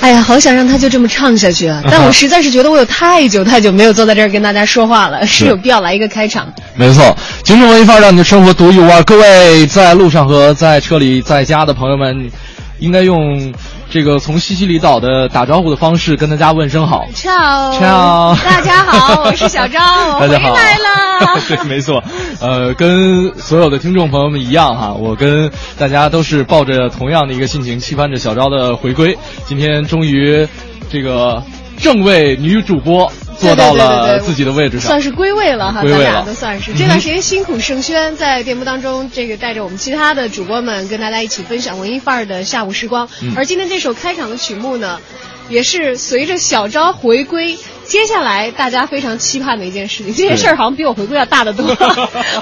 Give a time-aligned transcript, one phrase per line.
[0.00, 1.80] 哎呀，好想让他就这么唱下去啊！
[1.88, 6.52] 但我实在是觉得我有太久太久没有坐在这儿跟大家说话了，是有必要来一个开场。
[6.74, 9.02] 没错，京城文艺范儿让你的生活独一无二。
[9.02, 12.30] 各位在路上和在车里在家的朋友们，
[12.78, 13.52] 应该用
[13.90, 17.04] 这个从西西里岛的打招呼的方式跟大家问声好。
[17.22, 19.80] 大家好，我是小昭，
[20.14, 21.40] 我 回大家好来了。
[21.46, 22.02] 对，没错，
[22.40, 29.16] 呃，跟所有的听众朋友们一样哈，我跟大家都是抱着同样的一个心情，期盼着小昭的回归。
[29.46, 30.48] 今天终于，
[30.90, 31.42] 这个
[31.78, 36.72] 正位女主播坐到了自己的位置上，算是归位了哈，归位都算是。
[36.74, 43.08] 这段时间辛苦盛轩在节目当中，这个带着我们其他的主播们跟大家一起分享文艺范儿的下午时光。
[43.22, 45.00] 嗯而今天这首开场的曲目呢，
[45.48, 47.58] 也是随着小昭回归。
[47.84, 51.66] 接下来大家非常期盼的一件事情，这件事儿好像比我回归要大得多。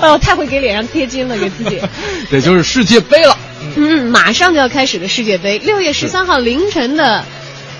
[0.01, 1.81] 哎 呦，太会给脸上贴金了，给自己。
[2.31, 3.37] 对，就是世界杯了。
[3.77, 7.25] 嗯，马上就要开始的世界杯，六月十三号凌晨的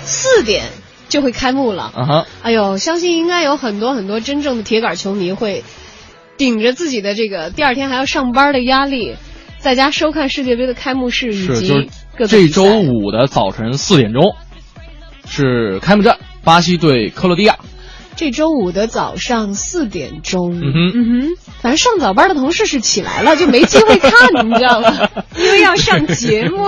[0.05, 0.65] 四点
[1.11, 1.93] 就会开幕了。
[1.95, 5.63] 啊哈，哎呦，相信应该有很多很多真正的铁杆球迷会
[6.39, 9.17] 顶着自己的这个第二天还要上班的压力，
[9.59, 14.35] 在家收看世界杯的开幕式以是就是及各这比赛周五的早晨四点钟
[15.29, 17.59] 是开幕战，巴西对克罗地亚。
[18.17, 21.29] 这周五的早上四点钟，嗯哼嗯哼，
[21.63, 24.13] 反正上早班的同事是起来了，就没机会看，
[24.47, 25.09] 你知道吗？
[25.39, 26.59] 因为要上节目。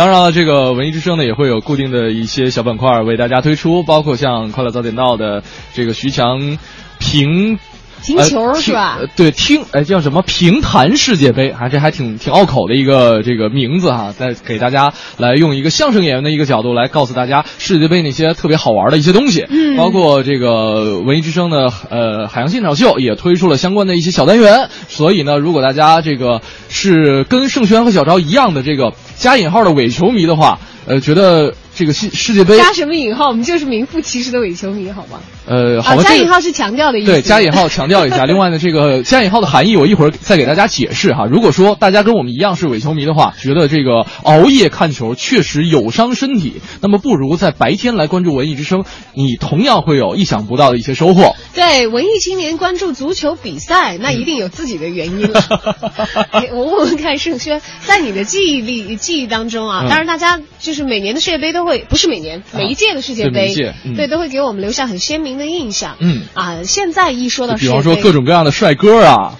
[0.00, 5.42] 当然了，这个文艺之声呢也会有固定的一些小板块为大家推出，包括像《快乐早点到》的
[5.74, 6.56] 这个徐强
[6.98, 7.58] 评。
[8.02, 14.12] 听球呃是吧对，听哎叫什么平潭世界杯，啊，这还挺挺拗口的一个这个名字哈。
[14.18, 24.68] 再给大家来用一个相声演员的一个角度来告诉大家世界杯那些特别好玩的一些东西，嗯包括这个文艺之声的呃海洋现场秀也推出了相关的一些小单元。
[24.88, 33.28] 所以呢，如果大家这个是跟盛轩和小昭一样的这个加引号的伪球迷的话，呃，觉得这个世世界杯加什么引号？
[33.28, 35.20] 我们就是名副其实的伪球迷，好吗？
[35.46, 37.10] 呃，好加引号是强调的意思。
[37.10, 38.24] 对，加引号强调一下。
[38.30, 41.26] 另外呢，这个加引号的含义，我一会儿再给大家解释哈。
[41.26, 51.34] 如果说大家跟我们一样是伪球迷的话，觉得这个熬夜看球确实有伤身体，那么不如在白天来关注文艺之声，你同样会有意想不到的一些收获。
[51.54, 55.40] 对，文艺青年关注足球比赛，那一定有自己的原因了。
[56.30, 63.54] 哎我问问看，盛轩，在你的记忆力记忆当中啊，嗯当然大家就是每年的世界杯都会，不是每年，每一届的世界杯，
[63.96, 65.96] 对，都会给我们留下很鲜明的印象。
[66.00, 69.34] 嗯啊，现在一说到世界杯，比方说各种各样的帅哥啊，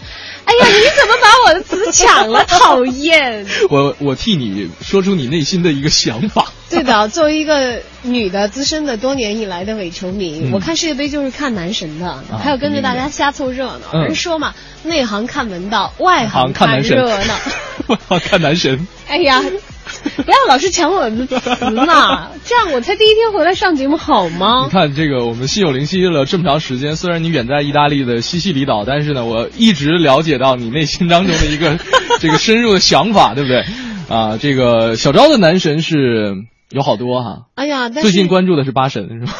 [0.44, 2.44] 哎呀，你怎么把我的词抢了？
[2.44, 3.46] 讨厌！
[3.70, 6.52] 我我替你说出你内心的一个想法。
[6.68, 13.80] 对的，作为一个女的资深的多年以来的伪球迷，嗯我看世界杯就是看男神的，还有跟着大家瞎凑热闹。
[13.92, 14.54] 嗯人说嘛，
[14.84, 17.34] 内行看门道，外行行看热闹。
[17.88, 18.86] 外行看男神。
[19.08, 19.42] 哎呀，
[20.24, 24.70] 不要老是抢我的词嘛， 这样我才第一天回来上节目好吗你？
[24.70, 31.78] 看这个，我们心有灵犀了这么长时间，虽然你远在意大利的西西里岛，但是呢，我一直了解到你内心当中的一个
[32.20, 33.64] 这个深入的想法，对不对？
[34.08, 36.34] 啊，这个小昭的男神是
[36.70, 39.32] 有好多哈，哎呀，但最近关注的是八神是吧？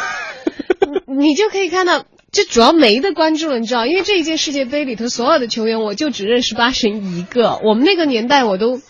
[1.07, 2.05] 你就可以看到。
[2.33, 7.59] 这主要没得关注了，你知道，因为这一届世界杯里头所有的球员，我就只认识八神一个。
[7.65, 8.81] 我们那个年代，我都，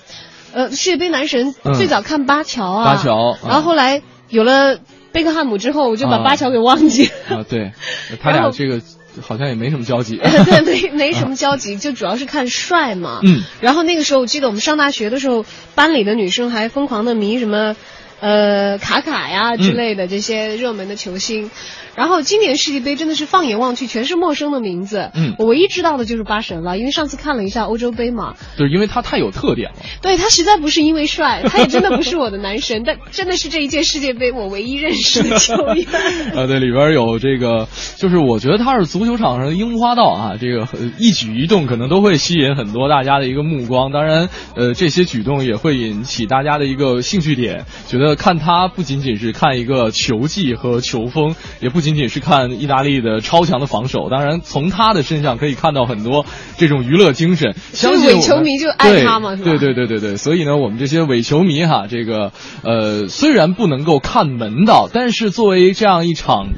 [0.53, 4.79] 呃，世界杯男神嗯最早看巴乔啊，巴乔然后后来有了
[5.13, 7.39] 贝克汉姆之后，我就把啊巴乔给忘记了。
[7.39, 7.73] 啊，对，
[8.23, 8.81] 他俩这个
[9.21, 10.17] 好像也没什么交集。
[10.23, 13.21] 对， 没没什么交集，就主要是看帅嘛。
[13.23, 13.43] 嗯。
[13.61, 15.45] 然后那个时候，我记得我们上大学的时候，
[15.75, 17.75] 班里的女生还疯狂的迷什么。
[18.21, 21.51] 呃卡卡呀之类的这些热门的球星。
[21.97, 29.77] 然后今年世界杯真的是放眼望去全是陌生的名字，嗯我唯一知道的就是巴神了，因为上次看了一下欧洲杯嘛，就是因为他太有特点了。
[30.01, 35.85] 对他实在不是因为帅， 他也真的不是我的男神，但真的是这一届世界杯我唯一认识的球员。
[36.33, 43.93] 呃， 对，里边有这个，就是我觉得他是足球场上的樱花道啊，这个呃一举一动可能都会吸引很多大家的一个目光。
[43.93, 54.09] 当然，呃，这些举动也会引起大家的一个兴趣点，觉得看他不仅仅是看一个球技和球风，也不仅仅是看意大利的超强的防守。
[54.11, 56.27] 当然，从他的身上可以看到很多
[56.57, 57.55] 这种娱乐精神。
[57.73, 66.51] 相信伪我球迷就爱他嘛是吧对对对对对对，所以呢，我们这些伪球迷哈，这个呃，虽然不能够看门道，但是作为这样一场。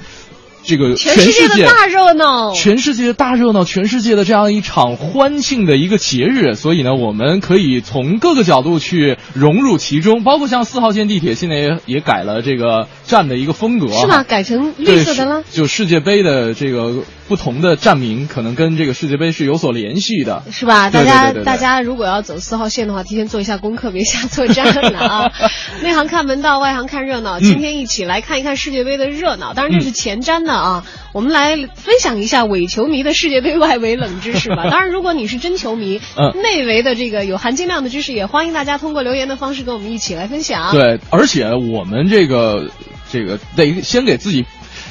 [0.65, 14.23] 这个全世世界的大热闹，全世界的大热闹，全世界的这样一场欢庆的一个节日，所以呢，我们可以从各个角度去融入其中，包括像四号线地铁现在也也改了这个站的一个风格，是吗？
[14.23, 15.43] 改成绿色的了。
[15.53, 20.43] 就世界杯的这个不同的站名，可能跟这个世界杯是有所联系的。
[20.51, 20.91] 是吧？
[20.91, 25.33] 大家大家如果要走四号线的话，提前做一下功课，别瞎作战了啊！
[25.83, 27.41] 内行看门道，外行看热闹。
[27.41, 30.85] 嗯今天一起来看一看世界杯的热闹，当然这是前瞻的啊。
[31.15, 34.65] 我们来分享一下伪球迷的世界杯外围冷知识吧。
[34.71, 42.69] 当然，如果你是真球迷，嗯内围的这个有含金量的知识，也欢迎大家通过留言的方式跟我们一起来分享。，对，而且我们这个
[43.11, 44.45] 这个得先给自己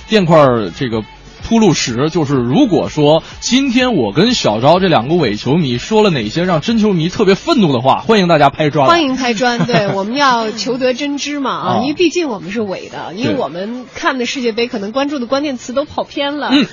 [0.10, 1.04] 垫块儿这个
[1.52, 8.88] 铺路石，就是如果说今天我跟小昭这两个伪球迷说了哪些让真球迷特别愤怒的话，欢迎大家拍砖。
[8.88, 16.48] 欢迎拍砖，对， 我们要求得真知嘛啊，啊因为毕竟我们是伪的，因为我们看的世界杯可能关注的关键词都跑偏了。
[16.54, 16.66] 嗯，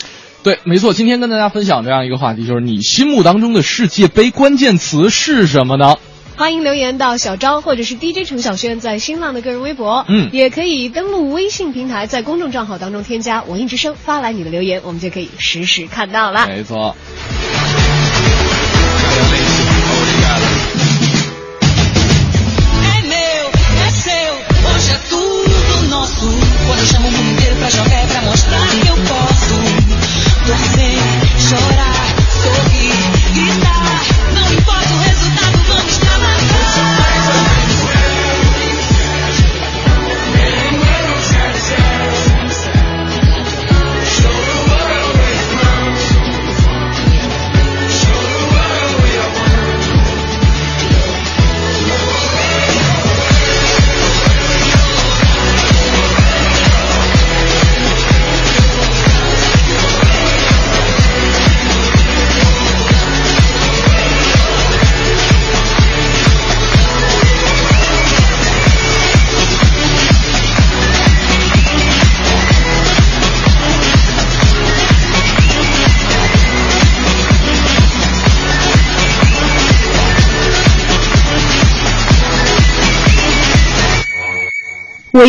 [0.44, 0.92] 对，没错。
[0.92, 5.96] 今天跟大家分享这样一个话题，就是你心目当中的世界杯关键词是什么呢？
[6.38, 16.46] 欢迎留言到小昭或者是 DJ 程小轩在新浪的个人微博，嗯也可以登录微信平台，在公众账号当中添加“文艺之声”，发来你的留言，我们就可以实时看到了。
[16.46, 16.94] 没错。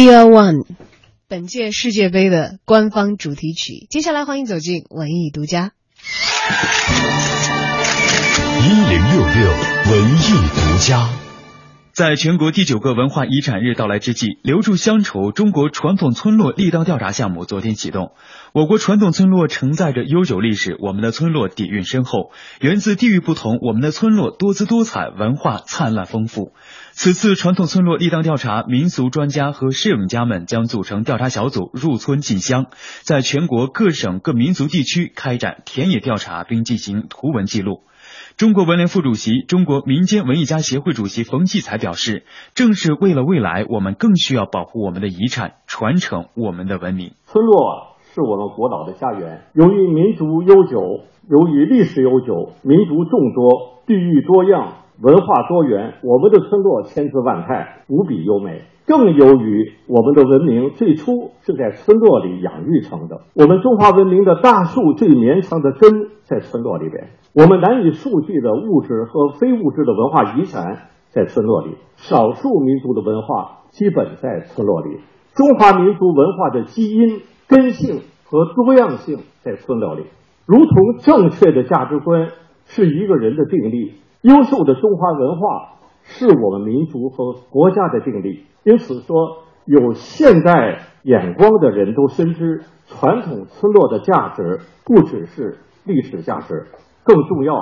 [0.07, 0.65] Are One，
[1.27, 3.85] 本届世界杯的官方主题曲。
[3.89, 5.73] 接下来欢迎走进文艺独家。
[8.61, 9.49] 一零六六
[9.91, 11.09] 文艺独家。
[11.91, 18.13] 在全国第九个文化遗产日到来之际，留住乡愁中国传统村落立档调查项目昨天启动。
[18.53, 22.31] 我国传统村落承载着悠久历史，我们的村落底蕴深厚。
[22.61, 26.53] 源自地域不同，我们的村落多姿多彩，文化灿烂丰富。
[27.01, 32.65] 此次传统村落立档调查，民俗专家和摄影家们将组成调查小组，入村进乡，
[33.03, 37.83] 在全国各省各民族地区开展田野调查，并进行图文记录。
[38.35, 47.13] 中国文联副主席、中国民间文艺家协会主席冯骥才表示，正是为了未来，我们更需要保护我们的遗产，传承我们的文明。
[47.27, 49.45] 村落啊，是我们国岛的家园。
[49.53, 58.63] 由于民族悠久，由于历史悠久，民族众多，地域多样，文化多元，我们的村落千姿万态，无比优美。
[58.85, 74.97] 更由于我们的文明最初是在村落里养育成的，我们中华文明的大树最绵长的根在村落里边，我们难以数据的物质和非物质的文化遗产在村落里，少数民族的文化基本在村落里，
[75.33, 80.03] 中华民族文化的基因、根性和多样性在村落里，
[80.45, 82.29] 如同正确的价值观
[82.65, 88.45] 是一个人的定力，优秀的中华文化是我们民族和国家的定力。
[88.63, 89.15] 因此说，
[89.65, 96.67] 有现代眼光的人都深知，传统村落的价值不只是历史价值，
[97.03, 97.53] 更重要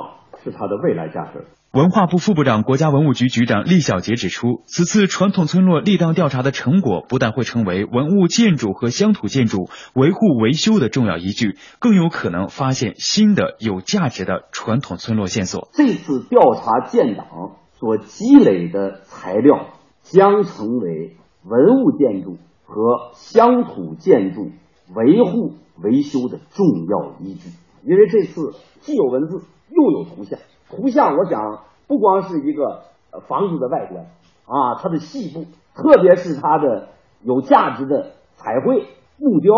[0.44, 1.46] 是它的未来价值。
[1.77, 15.69] 文化部副部长、国家文物局局长厉小杰指出，此次传统村落立档调查的成果，不但会成为文物建筑和乡土建筑维护维修的重要依据，更有可能发现新的有价值的传统村落线索。
[15.74, 17.27] 这次调查建档
[17.74, 19.67] 所积累的材料，
[20.01, 24.50] 将成为文物建筑和乡土建筑
[24.96, 25.53] 维护
[25.84, 27.51] 维修的重要依据。
[27.84, 30.39] 因为这次既有文字，又有图像。
[30.69, 32.83] 图像我讲不光是一个
[33.27, 34.05] 房子的外观
[34.45, 35.45] 啊，它的细部，
[35.75, 36.89] 特别是它的
[37.21, 39.53] 有价值的彩绘、木雕、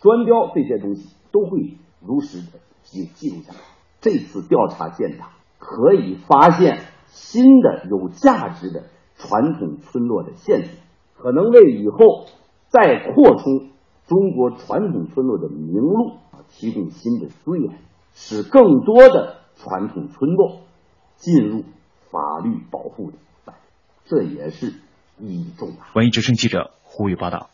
[0.00, 3.58] 砖雕这些东西，都会如实的记记录下来。
[4.00, 8.84] 这次调查建档可以发现新的有价值的
[9.16, 10.72] 传统村落的线索，
[11.16, 12.26] 可能为以后
[12.68, 13.70] 再扩充
[14.06, 16.12] 中国传统村落的名录
[16.48, 17.78] 提供新的资源，
[18.12, 20.62] 使更多的传统村落
[21.16, 21.64] 进入
[22.10, 23.54] 法律保护的，
[24.08, 24.74] 这也是
[25.18, 25.86] 意义重大。
[25.94, 27.50] 文艺之声记者呼吁报道。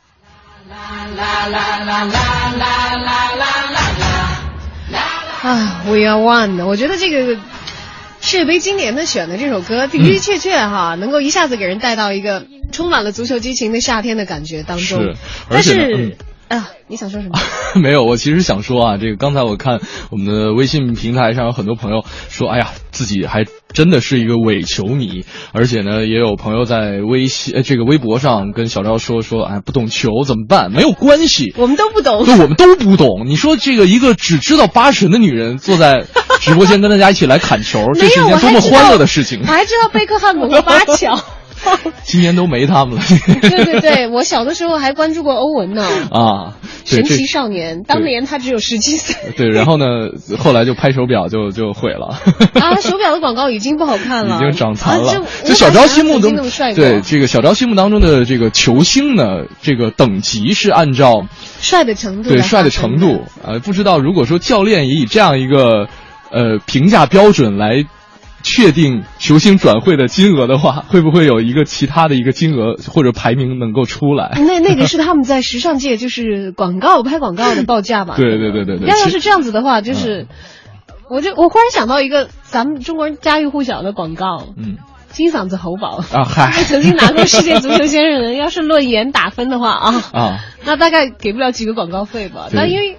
[5.43, 7.37] 啊，We are one 的，我觉得这个
[8.21, 15.01] 世界杯今年的选的这首歌的的确确哈，能够一下子给人带到一个充满了足球激情的夏天的感觉当中。
[15.01, 15.17] 是
[15.49, 16.13] 而但且呢
[16.53, 17.39] 是，啊，你想说什么？
[17.81, 19.81] 没有，我其实想说啊，这个刚才我看
[20.11, 30.71] 我们的微信平台上有很多朋友说，哎呀，自己还真的是一个伪球迷，而且呢，也有朋友在微信呃这个微博上跟小赵说说，哎，不懂球怎么办？
[30.71, 32.25] 没有关系，我们都不懂。
[32.27, 33.25] 对，我们都不懂。
[33.27, 36.05] 你说这个一个只知道八神的女人坐在
[36.41, 39.47] 直播间跟大家一起来砍球， 这，是一件多么欢乐的事情我。
[39.47, 41.19] 还知道贝克汉姆和巴乔。
[42.05, 43.03] 今年都没他们了
[43.41, 45.87] 对对对，我小的时候还关注过欧文呢。
[46.11, 49.85] 啊，神奇少年，当年他只有十七岁 对，然后呢，
[50.39, 52.19] 后来就拍手表就就毁了。
[52.55, 52.77] 啊！
[52.81, 55.13] 手表的广告已经不好看了，已经长残了。
[55.13, 61.27] 啊、就小昭心目中曾经那么帅过对这个小昭心目当中的这个球星呢，这个等级是按照
[61.61, 65.89] 帅的程度来对帅的程度呃，不知道如果说教练也以这样一个
[66.31, 67.85] 呃评价标准来。
[68.43, 74.33] 确定球星转会的金额的话，会不会有一个其他的一个金额或者排名能够出来？
[74.47, 78.15] 那那个是他们在时尚界就是广告拍广告的报价吧？
[78.17, 78.89] 对对对对对。
[78.89, 80.27] 要要是这样子的话，就是，
[81.09, 84.77] 我就我忽然想到一个咱们中国人家喻户晓的广告，嗯，
[85.11, 92.49] 金嗓子喉宝啊嗨 曾经拿过世界足球先生的，要是论颜打分的话啊 啊，那大概给不了几个广告费吧？
[92.53, 92.97] 那因为。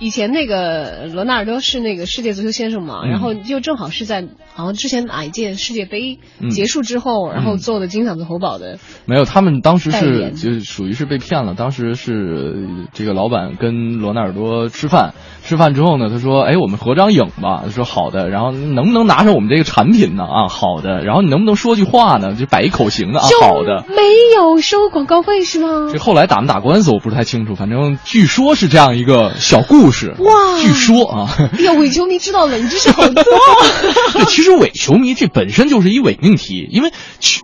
[0.00, 11.54] 以前那个罗纳尔多是那个世界足球先生嘛，嗯然后就正好是在好像之前哪一届世界杯嗯结束之后，然后做的金嗓子喉宝的，没有，他们当时是就属于是被骗了。
[11.54, 15.12] 当时是这个老板跟罗纳尔多吃饭，
[15.44, 20.24] 吃饭之后呢，他说：“哎，我们合张影吧。”他说：“好的。”然后能不能拿上我们这个产品呢？
[20.24, 21.04] 啊，好的。
[21.04, 22.34] 然后你能不能说句话呢？
[22.34, 23.84] 就摆一口型的啊，好的。
[23.88, 24.02] 没
[24.34, 25.98] 有收广告费是吗这？
[25.98, 29.89] 后来打没打官司我不是太清楚，反正据说是这样一个小故事。
[30.18, 33.22] 哇据说啊，哎呀，伪球迷知道冷知识好多。
[34.12, 36.92] 对，其实伪球迷这本身就是一伪命题，因为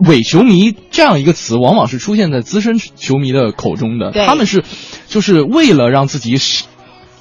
[0.06, 4.10] 伪球迷这样一个词，往往是出现在资深球迷的口中的。
[4.12, 4.64] 对他们是
[5.08, 6.64] 就是为了让自己是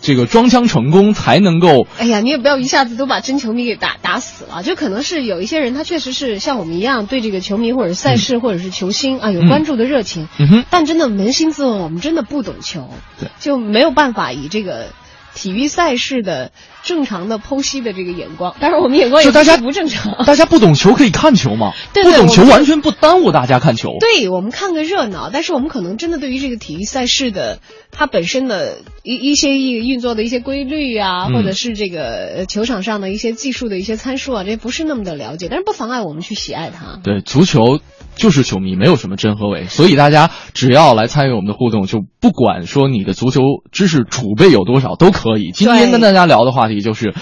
[0.01, 12.89] 这个装腔成功，才能够哎呀，你也不要一下子都把真球迷给打打死了，就可能是有一些人，他确实是像我们一样对这个球迷或者赛事或者是球星啊有关注的热情，嗯哼，但真的扪心自问，我们真的不懂球，
[13.20, 14.88] 对，就没有办法以这个。
[15.36, 16.51] 体育赛事的
[16.86, 20.24] 正常的剖析的这个眼光，当然我们眼光也就大家不正常。
[20.24, 21.74] 大家不懂球可以看球嘛？
[21.94, 23.98] 对对不懂球完全不耽误大家看球。
[24.00, 27.60] 对我们看个热闹，但是我们可能真的对于这个体育赛事的
[27.92, 32.04] 它本身的一一些运运作的一些规律啊，嗯或者是这个
[32.38, 37.00] 呃球场上的一些技术的一些参数啊，这些不是那么的了解，但是不妨碍我们去喜爱它。
[37.04, 37.80] 对，足球
[38.15, 45.51] 就是球迷，没有什么真和伪，所以大家只要来参与我们的互动，就不管说你的足球知识储备有多少都可以。
[45.51, 47.15] 今天跟大家聊的话题就是。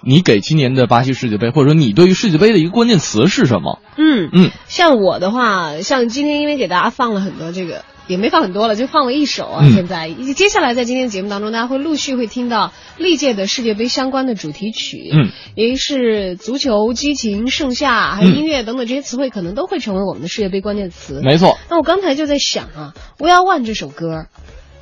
[0.00, 3.80] 你给今年的巴西世界杯，或者说你对于世界杯的一个关键词是什么？
[3.96, 7.84] 嗯嗯，像我的话，像今天因为给大家放了很多这个。
[8.06, 9.60] 也没放很多了，就放了一首啊。
[9.64, 21.20] 嗯现在接下来在今天节目当中，大家会陆续会听到历届的世界杯相关的主题曲，嗯，也是足球、激情、盛夏，还有音乐等等这些词汇，可能都会成为我们的世界杯关键词。
[21.22, 24.28] 没错，那我刚才就在想啊，《We Are One》这首歌，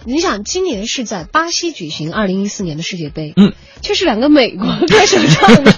[0.06, 5.72] 你想今年是在巴西举行二零一四年的世界杯，嗯，却是两个美国歌手唱的，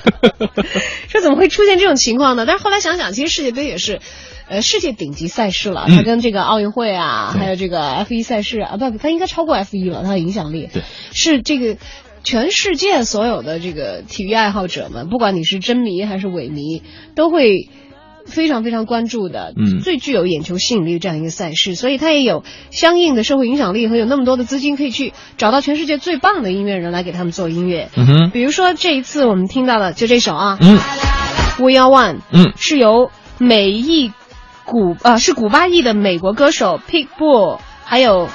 [1.08, 2.44] 说怎么会出现这种情况呢？
[2.46, 4.00] 但是后来想想，其实世界杯也是。
[4.50, 10.70] 呃，世界顶级赛事了，嗯它跟这个奥运会啊，对还有这个 F 一赛事啊，不，它应该超过 F 一了，它的影响力。
[10.72, 11.76] 对，是这个
[12.24, 16.82] 全世界所有的这个体育爱好者们，不管你是真迷还是伪迷，
[17.14, 17.68] 都会
[18.28, 27.88] 非常非常关注的，嗯最具有眼球吸引力这样一个赛事，所以它也有相应的社会影响力和有那么多的资金可以去找到全世界最棒的音乐人来给他们做音乐。
[27.96, 30.78] 嗯哼，比如说这一次我们听到的就这首啊，嗯
[31.58, 34.12] We Are One，嗯是由美裔
[34.64, 38.28] 古呃是古巴裔的美国歌手 Pitbull，还有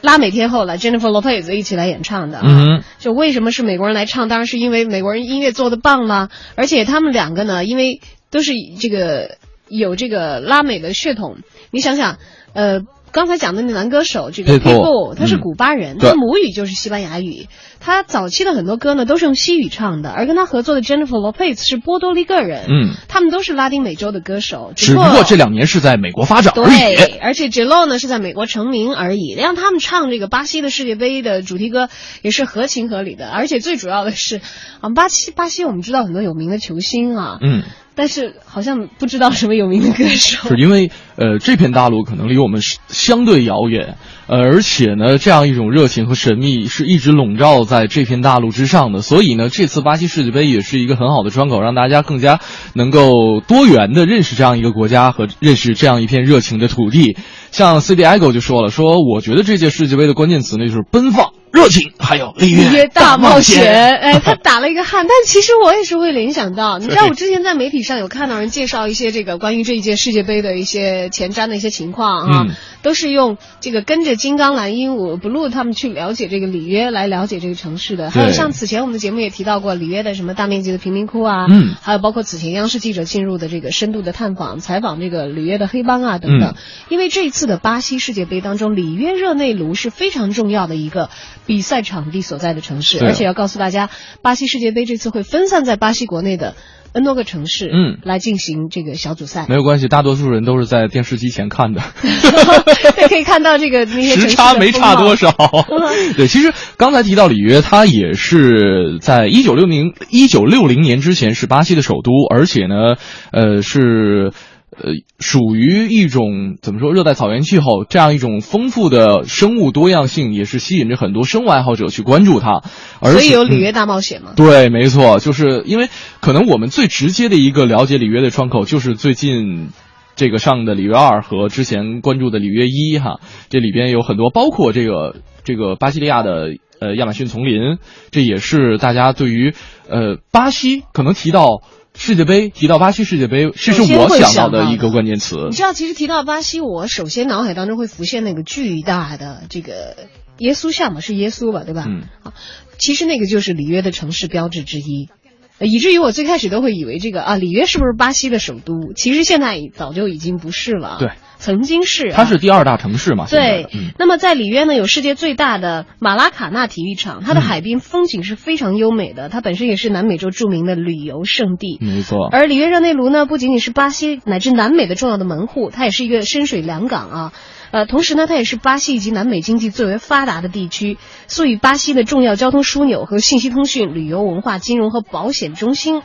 [0.00, 2.44] 拉美天后了 Jennifer Lopez 一起来演唱的啊。
[2.46, 4.28] 嗯，就为什么是美国人来唱？
[4.28, 9.36] 当然是因为美国人音乐做的棒啦，而且他们两个呢，因为都是这个
[9.68, 11.38] 有这个拉美的血统，
[11.70, 12.18] 你想想，
[12.52, 12.80] 呃。
[13.12, 17.48] 刚才讲的那男歌手这个 Pitbull，Pitbull，他是嗯古巴人，嗯他母语就是西班牙语。
[17.80, 26.96] 他早期的很多歌呢都是用西语唱的，而跟他合作的 Jennifer Lopez 是波多黎各人，嗯，他们都是拉丁美洲的歌手，只不过这两年是在美国发展而已。
[26.96, 31.88] 对，而且 J Lo 呢是在美国成名而已，让他们唱这个巴西的世界杯的主题歌
[32.22, 33.30] 也是合情合理的。
[33.30, 34.42] 而且最主要的是，
[34.80, 37.62] 啊，巴西巴西我们知道很多有名的球星啊，嗯，
[37.94, 40.48] 但是好像不知道什么有名的歌手。
[40.48, 43.96] 是因为呃这片大陆可能离我们相对遥远，
[44.30, 52.38] 呃而且呢这样一种热情和神秘是一直笼罩在这片大陆之上的，所以呢这次巴西世界杯也是一个很好的窗口，让大家更加
[52.72, 57.16] 能够多元的认识这样一个国家和认识这样一片热情的土地。
[57.50, 78.10] 像 C D I G O 就说了，说我觉得这届世界杯的关键词呢就是奔放、热情，还有里约约大冒冒险，哎，他打了一个汗，但其实我也是会联想到，你知道我之前在媒体上有看到人介绍一些这个关于这一届世界杯的一些前瞻的一些情况啊，嗯都是用这个跟着金刚蓝鹦鹉 blue 他们去了解这个里约，来了解这个城市的。
[78.10, 86.50] 还有像此前我们的节目也提到过里约的什么大面积的贫民窟啊，嗯还有包括此前央视记者进入的这个深度的探访、采访这个里约的黑帮啊等等。
[86.50, 86.54] 嗯
[86.88, 91.08] 因为这一次的巴西世界杯当中，里约热内卢是非常重要的一个
[91.46, 93.90] 比赛场地所在的城市，而且要告诉大家，
[94.22, 96.56] 巴西世界杯这次会分散在巴西国内的
[96.92, 99.46] N 多个城市，嗯来进行这个小组赛。
[99.48, 101.80] 没有关系，大多数人都是在电视机前看的。
[102.02, 105.16] 对， 可以看到这个那些时差没差多。
[105.16, 105.30] 少。
[106.16, 112.96] 对，其实刚才提到里约，它也是在一九六零一九六零年之前是巴西的首都，而且呢，
[113.32, 114.32] 呃是。
[114.76, 122.62] 呃，属于一种怎么说热带草原气候，这样一种丰富的生物多样性，也是吸引着很多生物爱好者去关注它。
[123.02, 124.32] 所以有里约嗯大冒险吗？
[124.36, 125.88] 对，没错，就是因为
[126.20, 129.70] 可能我们最直接的一个了解里约的窗口，就是最近
[130.14, 137.78] 这个上的里约二和之前关注的里约一哈，这里边有很多，包括这个这个巴西利亚的呃亚马逊丛林，
[138.10, 139.52] 这也是大家对于
[139.88, 141.62] 呃巴西可能提到
[142.02, 145.54] 世界杯，提到巴西世界杯，这是我想想到的一个关键词你。
[145.54, 150.08] 知道，其实提到巴西，我首先脑海当中会浮现那个巨大的这个
[150.38, 151.84] 耶稣像嘛，是耶稣吧，对吧？
[151.86, 152.32] 嗯啊，
[152.78, 155.10] 其实那个就是里约的城市标志之一。
[155.58, 158.94] 呃以至于我最开始都会以为这个啊，里约是不是巴西的首都？
[158.96, 160.96] 其实现在早就已经不是了。
[160.98, 162.12] 对，曾经是、啊。
[162.14, 163.26] 它是第二大城市嘛？
[163.28, 171.78] 对，嗯那么在里约呢，有世界最大的马拉卡纳体育场，它的嗯海滨风景是非常优美的，它本身也是南美洲著名的旅游胜地。
[171.80, 172.28] 没错。
[172.30, 177.32] 而里约热内卢呢，不仅仅是巴西乃至南美的重要的门户，它也是一个深水良港啊。
[177.70, 186.02] 呃，同时呢，它也是巴西以及南美经济最为发达的地区，素以巴西的重要交通枢纽和信息通讯、旅游文化、金融和保险中心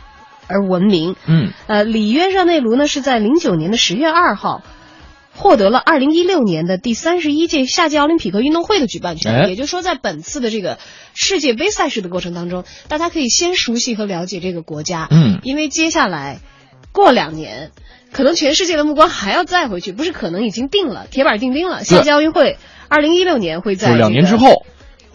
[0.47, 1.15] 而闻名。
[1.27, 4.61] 嗯呃，里约热内卢呢是在零九年的十月二号。
[5.35, 9.49] 获得了二零一六年的第三十一届夏季奥林匹克运动会的举办权，哎。
[9.49, 10.77] 也就是说，在本次的这个
[11.13, 15.39] 世界杯赛事的过程当中，大家可以先熟悉和了解这个国家，嗯。
[15.43, 16.39] 因为接下来
[16.93, 17.71] 过两年，
[18.13, 21.83] 可能全世界的目光还要再回去，不是可能已经定了，铁板钉钉了。
[21.83, 24.63] 夏季奥运会二零一六年会在、就是两年之后，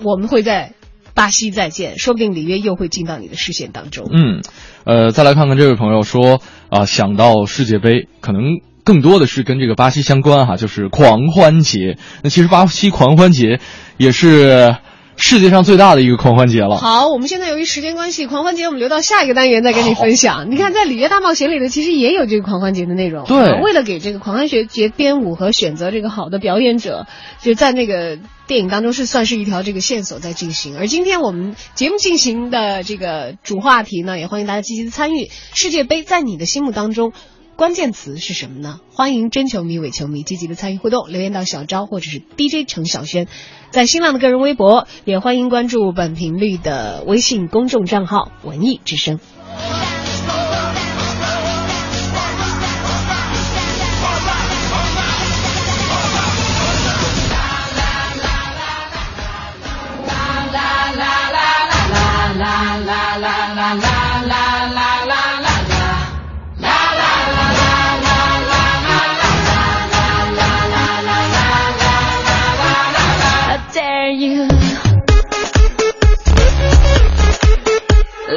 [0.05, 0.75] 我们会在
[1.15, 4.07] 巴西再见，说不定里约又会进到你的视线当中。
[4.13, 4.43] 嗯，
[4.85, 11.99] 呃，再来看看这位朋友说啊、想到世界杯，可能更多的是跟这个巴西相关哈，就是狂欢节。
[12.23, 13.61] 那其实巴西狂欢节
[13.97, 14.77] 也是
[15.17, 16.77] 世界上最大的一个狂欢节了。
[16.77, 20.51] 好，我们现在由于时间关系，狂欢节我们留到下一个单元再跟你分享。
[20.51, 23.27] 你看，在《里约大冒险》里头，其实也有这个狂欢节的内容。
[23.27, 27.07] 对啊为了给这个狂欢节节编舞和选择这个好的表演者，
[27.43, 30.79] 就在那个电影当中是算是一条这个线索在进行。
[30.79, 35.29] 而今天我们节目进行的这个主话题呢，也欢迎大家积极的参与。
[35.53, 37.13] 世界杯在你的心目当中。
[37.61, 38.81] 关键词是什么呢？
[38.91, 43.29] 欢迎真球迷、伪球迷积极的参与互动，留言到小昭或者是 DJ 程小轩，
[43.69, 49.21] 在新浪的个人微博，也欢迎关注本频率的微信公众账号“文艺之声”。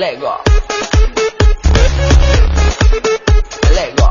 [0.03, 0.35] Let go.
[3.71, 4.07] Let go.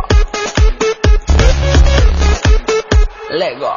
[3.31, 3.77] Let go.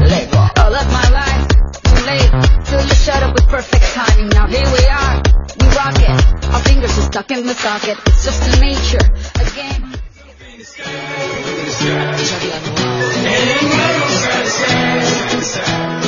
[0.00, 0.38] Let go.
[0.56, 1.48] All of my life,
[1.84, 2.32] too late
[2.64, 4.30] till you shut up with perfect timing.
[4.30, 5.22] Now here we are,
[5.60, 6.46] we rock it.
[6.46, 7.98] Our fingers are stuck in the socket.
[8.06, 9.04] It's just a nature,
[9.36, 9.84] a game.
[16.00, 16.07] When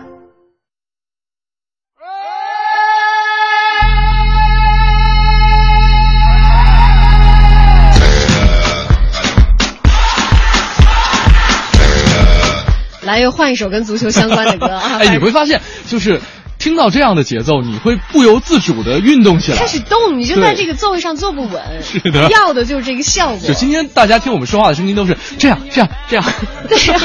[13.21, 14.97] 来，又换一首跟足球相关的歌啊！
[15.01, 16.19] 哎，你会发现，就是
[16.57, 21.61] 听到这样的节奏，你会不由自主的运动起来，开始动，你就在这个座位上坐不稳。
[21.81, 23.47] 是的要的就是这个效果。
[23.47, 26.25] 就今天大家听我们说话的声音都是这样这样这样，
[26.67, 26.99] 对呀、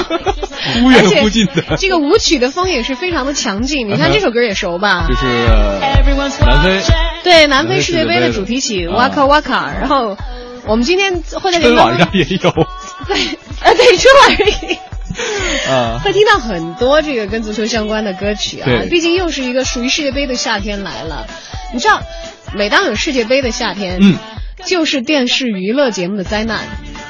[0.83, 1.77] 忽远忽近的。
[1.79, 3.89] 这个舞曲的风也是非常的强劲。
[3.89, 5.07] 你看这首歌也熟吧？
[5.09, 5.27] 就是
[5.87, 6.83] 南非
[7.25, 9.43] 对，南非世界杯的主题曲《啊 Waka Waka》，
[9.81, 10.17] 然后
[10.67, 12.51] 我们今天会在这春个晚上也有
[13.07, 13.17] 对，
[13.63, 14.47] 呃，对，春晚上
[15.69, 16.01] 啊。
[16.05, 18.69] 会听到很多这个跟足球相关的歌曲啊。
[18.91, 21.27] 毕竟又是一个属于世界杯的夏天来了。
[21.73, 22.01] 你知道，
[22.55, 24.17] 每当有世界杯的夏天，嗯，
[24.65, 26.61] 就是电视娱乐节目的灾难，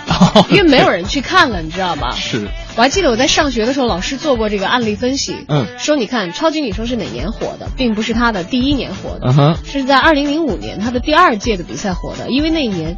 [0.50, 2.10] 因为没有人去看了，你知道吧？
[2.16, 12.96] 是我还记得我在上学的时候，老师做过这个案例分析，嗯说你看超级女声是哪年火的，并不是她的第一年火的，嗯哼是在二零零五年她的第二届的比赛火的，因为那一年，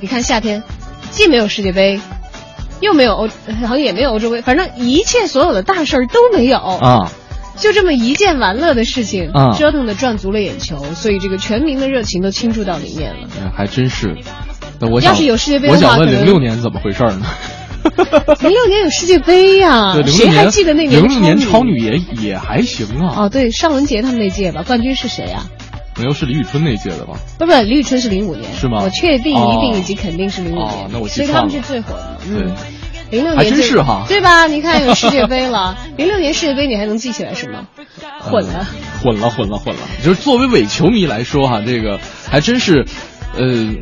[0.00, 0.62] 你看夏天，
[1.10, 2.00] 既没有世界杯，
[2.80, 3.28] 又没有欧，
[3.62, 7.10] 好像也没有欧洲杯，反正一切所有的大事儿都没有，啊，
[7.56, 13.28] 就这么一件玩乐的事情，啊折腾的赚足了眼球，所以这个全民的热情都倾注到里面了。
[13.40, 14.14] 嗯还真是。
[14.80, 17.26] 那我想，要是有世界杯的我想问零六年怎么回事呢？
[18.40, 23.24] 零六年有世界杯呀、 对，谁还记得那年零六年超超女也也还行啊。
[23.24, 25.44] 哦，对，尚雯婕他们那届吧，冠军是谁呀、
[25.98, 27.18] 没有是李宇春那届的吧？
[27.38, 32.54] 不不，李宇春是零五年，是吗我确定、哦一定以及肯定是零五年，哦那我记所以他们是最火的嗯，
[33.10, 34.46] 零六还年就是哈对吧？
[34.46, 37.66] 你看有世界杯了，零六年世界杯你还能记起来什么？
[38.20, 38.66] 混了。
[39.02, 39.80] 混了，混了，混了。
[40.04, 42.84] 就是作为伪球迷来说哈，这个还真是，
[43.36, 43.74] 呃，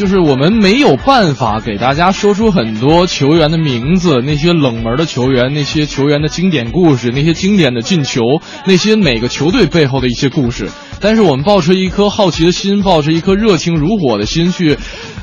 [0.00, 8.22] 就是我们没有办法给大家说出很多球员的名字，那些冷门的球员，那些球员的经典故事，那些经典的进球，
[8.66, 10.70] 那些每个球队背后的一些故事。
[11.02, 14.78] 但是我们抱着一颗好奇的心，抱着一颗热情如火的心去，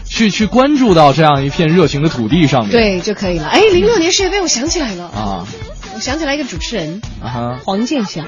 [0.10, 2.72] 去去关注到这样一片热情的土地上面。
[2.72, 3.48] 对就可以了。
[3.48, 5.46] 哎，零六年世界杯，我想起来了，啊
[5.93, 8.26] 我想起来一个主持人啊哈黄健翔，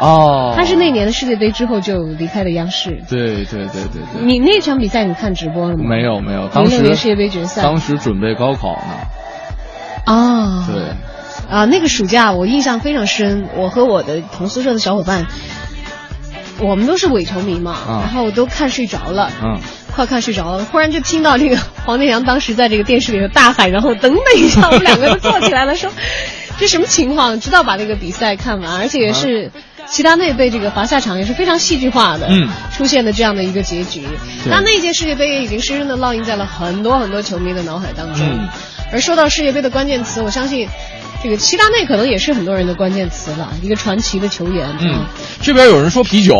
[0.00, 3.02] 哦，他是那年的世界杯之后就离开了央视。
[3.08, 5.84] 对对对对对，你那场比赛你看直播了吗？
[5.88, 7.62] 没有没有，当零六年世界杯决赛。
[7.62, 10.82] 当时准备高考呢，啊，对，
[11.50, 15.26] 啊，那个暑假我印象非常深，我和我的同宿舍的小伙伴，
[16.60, 19.58] 我们都是伪球迷嘛，啊然后都看睡着了，嗯。
[19.90, 25.90] 快看睡着了，忽然就听到这个黄健翔当时在这个电视里头大喊，然后噔的一下，我们两个都坐起来了，说
[26.58, 27.38] 这什么情况？
[27.40, 29.50] 直到把这个比赛看完，而且也是
[29.88, 34.04] 齐达内被这个罚下场，也是非常戏剧化的，嗯出现的这样的一个结局。
[34.48, 38.26] 那那届世界杯也已经深深的烙印在了很多很多球迷的脑海当中。
[38.26, 38.48] 嗯
[38.92, 40.68] 而说到世界杯的关键词，我相信
[41.22, 44.66] 这个齐达内可能也是很多人的关键词了，一个传奇的球员。
[44.66, 45.04] 啊嗯，
[45.40, 46.34] 这边有人说啤酒，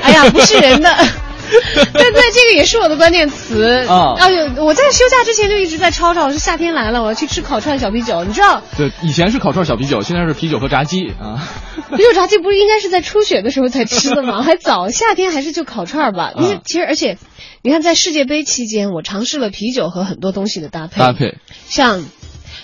[0.00, 0.90] 哎呀，不是人的。
[1.50, 8.24] 对对，这个也是我的关键词啊哎呦，我在休假之前就一直在吵吵，我说夏天来了，我要去吃烤串小啤酒。
[8.24, 11.42] 你知道，对，以前是烤串小啤酒，现在是啤酒和炸鸡啊。
[11.96, 14.42] 啤酒炸鸡不是应该是在初雪的时候才吃的吗？
[14.42, 16.32] 还早，夏天还是就烤串吧。
[16.36, 17.18] 因为啊其实，而且
[17.62, 22.04] 你看，在世界杯期间，我尝试了啤酒和很多东西的搭配，搭配，像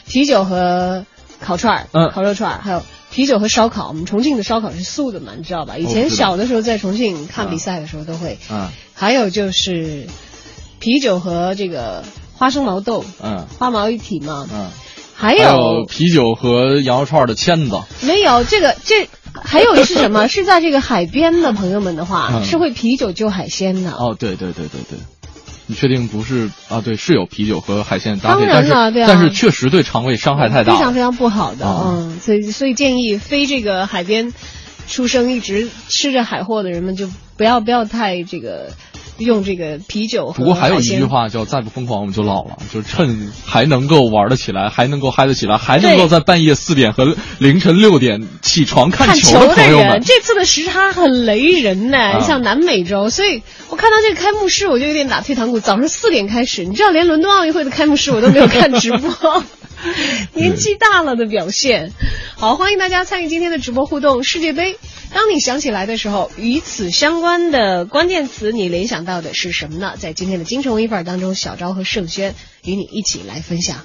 [0.08, 1.06] 啤酒和
[1.40, 3.86] 烤串儿，嗯烤肉串儿，还有啤酒和烧烤。
[3.88, 5.76] 我们重庆的烧烤是素的嘛，你知道吧？
[5.78, 8.38] 以前小的时候在重庆看比赛的时候都会。
[8.50, 10.06] 嗯还有就是
[10.78, 14.48] 啤酒和这个花生毛豆，嗯花毛一体嘛。
[14.52, 14.70] 嗯，
[15.14, 20.28] 还还有啤酒和羊肉串的签子，没有这个这还有是什么？
[20.28, 23.90] 是在这个海边的朋友们的话，嗯是会啤酒就海鲜的。
[23.90, 24.98] 哦，对对对对对。
[25.72, 26.82] 你确定不是啊？
[26.82, 30.76] 对，是有啤酒和海鲜搭配，当然但是、但是确实对肠胃伤害太大。
[30.76, 34.34] 非常非常不好的，啊嗯，所以所以建议非这个海边
[34.86, 37.08] 出生一直吃着海货的人们就
[37.38, 38.74] 不要不要太这个
[39.18, 52.20] 用这个啤酒不过还有一句话叫“再不疯狂我们就老了”，就是趁还能够玩得起来，还能够嗨得起来，还能够在半夜四点和凌晨六点起床看球的人，朋友们，这次的时差很雷人呢、啊。
[52.20, 55.60] 像南美洲，所以我看到这个开幕式我就有点打退堂鼓。
[55.60, 59.44] 早上四点开始，你知道连伦敦奥运会的开幕式我都没有看直播，
[60.34, 61.90] 年纪大了的表现。
[62.36, 64.22] 好，欢迎大家参与今天的直播互动。
[64.22, 64.78] 世界杯，
[65.12, 69.94] 当你想起来的时候，与此相关的关键词，你联想到的是什么呢？
[69.98, 73.78] 在今天的京城微粉当中，小昭和盛轩与你一起来分享。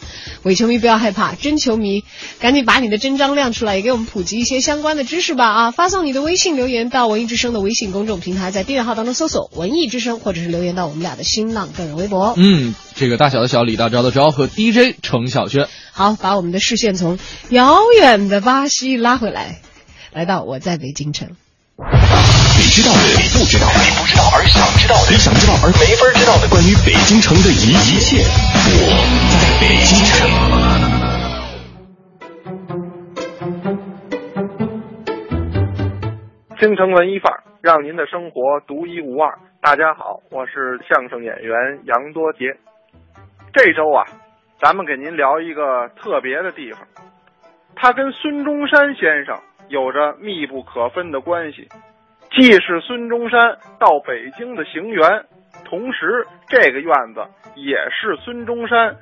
[0.44, 2.04] 伪球迷不要害怕，真球迷
[2.40, 5.72] 赶紧把你的真章亮出来，也给我们普及一些相关的知识吧啊！
[5.72, 12.34] 发送你的微信留言到文艺之声的微信公众平台，在订阅号当中搜索“文艺之声”，或者是留言到我们俩的新浪个人微博。
[12.38, 17.18] 嗯，这个大小的小，李大钊的钊和 DJ 程小轩，好，把我们的视线从
[17.50, 19.62] 遥远的巴西拉回来，
[20.14, 21.30] 来到我在北京城。
[22.58, 28.98] 你知道的，你不知道的，你不知道而想知道的，你想知道而没法知道的，关于北京城的一一切，我
[29.30, 30.26] 在北京城。
[36.58, 39.38] 京城文艺范儿，让您的生活独一无二。
[39.62, 41.54] 大家好，我是相声演员
[41.86, 42.58] 杨多杰。
[43.54, 44.02] 这周啊，
[44.60, 46.82] 咱们给您聊一个特别的地方，
[47.76, 49.40] 他跟孙中山先生
[49.70, 51.70] 有着密不可分的关系，
[52.32, 55.24] 既是孙中山到北京的行辕，
[55.66, 58.96] 同时这个院子也是孙中山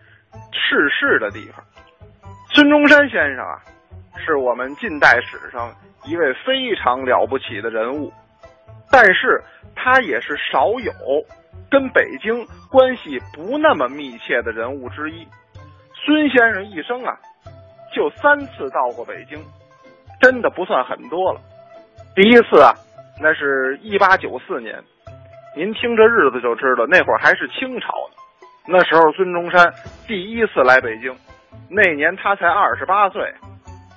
[0.51, 1.63] 逝世的地方。
[2.53, 3.59] 孙中山先生啊，
[4.17, 5.73] 是我们近代史上
[6.05, 8.13] 一位非常了不起的人物，
[8.89, 9.41] 但是
[9.75, 10.91] 他也是少有
[11.69, 15.27] 跟北京关系不那么密切的人物之一。
[15.93, 17.17] 孙先生一生啊，
[17.93, 19.43] 就三次到过北京，
[20.21, 21.41] 真的不算很多了。
[22.15, 22.71] 第一次啊，
[23.21, 24.83] 那是一八九四年，
[25.55, 28.15] 您听这日子就知道，那会儿还是清朝呢。
[28.67, 29.71] 那时候孙中山
[30.07, 31.15] 第一次来北京，
[31.69, 33.33] 那年他才二十八岁。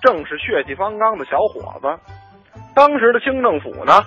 [0.00, 1.88] 正是血气方刚的小伙子。
[2.72, 4.00] 当时的清政府呢，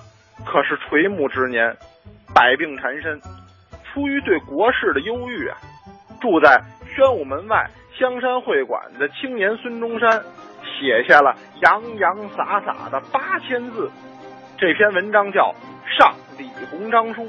[0.46, 1.76] 可是垂暮之年，
[2.34, 3.20] 百病缠身。
[3.84, 5.58] 出于对国事的忧郁啊，
[6.22, 6.62] 住在
[6.96, 7.70] 宣武门外
[8.00, 10.24] 香山会馆的青年孙中山，
[10.64, 13.92] 写下了洋洋洒洒的八千字。
[14.62, 15.52] 这篇文章叫
[15.98, 17.24] 《上李鸿章书》，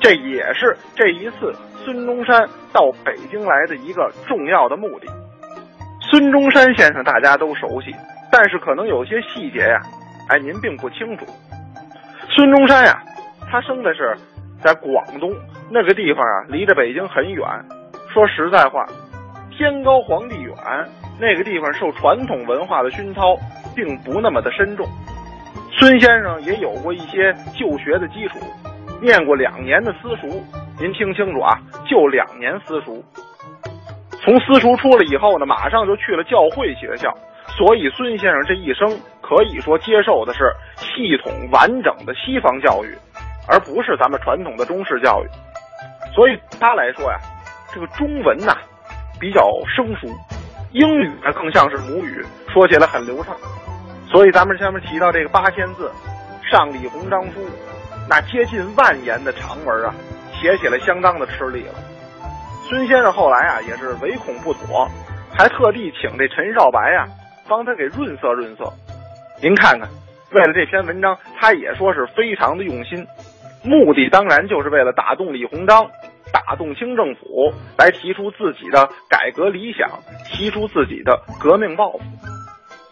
[0.00, 1.52] 这也是这一次
[1.84, 5.08] 孙中山到北京来的一个重要的目的。
[6.00, 7.92] 孙中山先生大家都熟悉，
[8.30, 9.80] 但是可能有些细节呀，
[10.28, 11.26] 哎，您并不清楚。
[12.28, 13.02] 孙中山呀，
[13.50, 14.16] 他生的是
[14.62, 15.34] 在广东
[15.68, 17.44] 那个地方啊，离着北京很远。
[18.14, 18.86] 说实在话，
[19.50, 20.54] 天高皇帝远，
[21.20, 23.36] 那个地方受传统文化的熏陶，
[23.74, 24.86] 并不那么的深重。
[25.78, 28.38] 孙先生也有过一些就学的基础，
[29.02, 30.42] 念过两年的私塾。
[30.80, 31.52] 您听清楚啊，
[31.86, 33.04] 就两年私塾。
[34.22, 37.12] 从私塾出来以后呢，马上就去了教会学校。
[37.48, 38.88] 所以孙先生这一生
[39.20, 42.96] 可以说接受的是系统完整的西方教育，
[43.46, 45.28] 而不是咱们传统的中式教育。
[46.14, 47.18] 所以他来说呀，
[47.74, 48.56] 这个中文呐
[49.20, 50.08] 比较生疏，
[50.72, 53.36] 英语呢更像是母语，说起来很流畅。
[54.10, 55.90] 所以咱们前面提到这个八千字
[56.50, 57.40] 《上李鸿章书》，
[58.08, 59.94] 那接近万言的长文啊，
[60.40, 61.74] 写起来相当的吃力了。
[62.68, 64.88] 孙先生后来啊也是唯恐不妥，
[65.36, 67.06] 还特地请这陈少白呀。
[67.48, 68.64] 帮他给润色润色，
[69.40, 69.88] 您看看，
[70.32, 73.06] 为了这篇文章，他也说是非常的用心，
[73.62, 75.88] 目的当然就是为了打动李鸿章，
[76.32, 79.88] 打动清政府，来提出自己的改革理想，
[80.24, 82.00] 提出自己的革命抱负。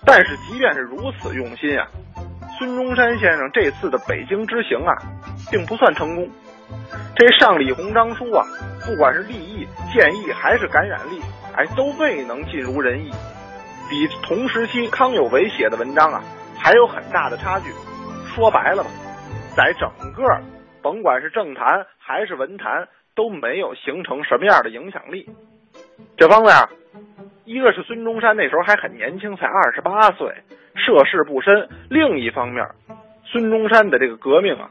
[0.07, 1.87] 但是即便是如此用心啊，
[2.59, 4.95] 孙中山先生这次的北京之行啊，
[5.51, 6.29] 并不算成功。
[7.17, 8.45] 这上李鸿章书啊，
[8.85, 11.21] 不管是立意、建议还是感染力，
[11.55, 13.11] 哎，都未能尽如人意。
[13.89, 16.23] 比同时期康有为写的文章啊，
[16.59, 17.71] 还有很大的差距。
[18.35, 18.91] 说白了吧，
[19.57, 20.25] 在整个
[20.83, 25.29] 甭管是政坛还是文坛，都没有形成什么样的影响力。
[26.17, 26.53] 这方面，
[27.45, 30.33] 一个是孙中山那时候还很年轻，才二十八岁，
[30.75, 32.67] 涉世不深；另一方面，
[33.25, 34.71] 孙中山的这个革命啊，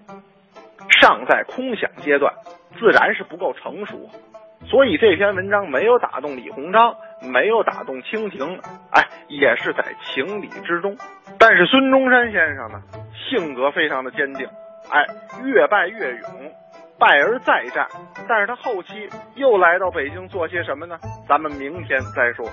[1.02, 2.34] 尚在空想阶段，
[2.80, 4.10] 自然是不够成熟。
[4.66, 8.60] 所以这篇文章没有打动李鸿章，没有打动清廷，
[8.92, 10.98] 哎，也是在情理之中。
[11.38, 12.82] 但是孙中山先生呢，
[13.14, 14.48] 性格非常的坚定，
[14.90, 15.06] 哎，
[15.44, 16.52] 越败越勇，
[17.04, 17.86] 败而再战
[18.30, 20.98] 但是他后期又来到北京做些什么呢？
[21.28, 22.48] 咱们明天再说。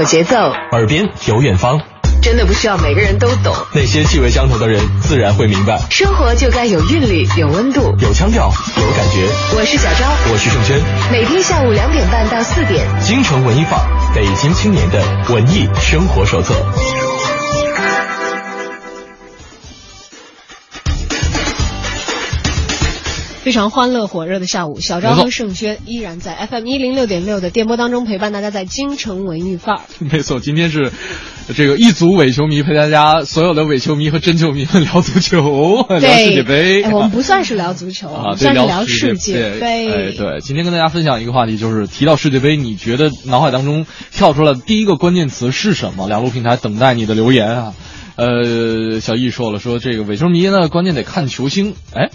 [0.00, 0.34] 有节奏，
[0.72, 1.78] 耳边有远方，
[2.22, 3.54] 真的不需要每个人都懂。
[3.74, 5.78] 那些气味相投的人自然会明白。
[5.90, 9.28] 生活就该有韵律，有温度，有腔调，有感觉。
[9.54, 10.80] 我是小昭，我是盛轩。
[11.12, 16.54] 每天下午两点半到四点，京城文艺范儿，北京青年的文艺生活手册。
[23.42, 29.80] 非常欢乐火热的下午，小昭和盛轩依然在 FM 一零六点六的电波当中陪伴大家，在京城文艺范儿。
[29.98, 30.92] 没错，今天是
[31.56, 36.82] 这个一组伪球迷陪大家，所有的伪球迷和真球迷们聊足球， 聊世界杯。
[36.82, 39.90] 哎我们不算是聊足球， 算是聊世界杯。
[39.90, 46.08] 哎，对，今天跟大家分享一个话题，就是提到世界杯，你觉得脑海当中跳出来的第一个关键词是什么？
[46.08, 47.72] 两路平台等待你的留言啊。
[48.16, 51.74] 呃，小易说了，说这个伪球迷呢，关键得看球星。
[51.94, 52.10] 哎。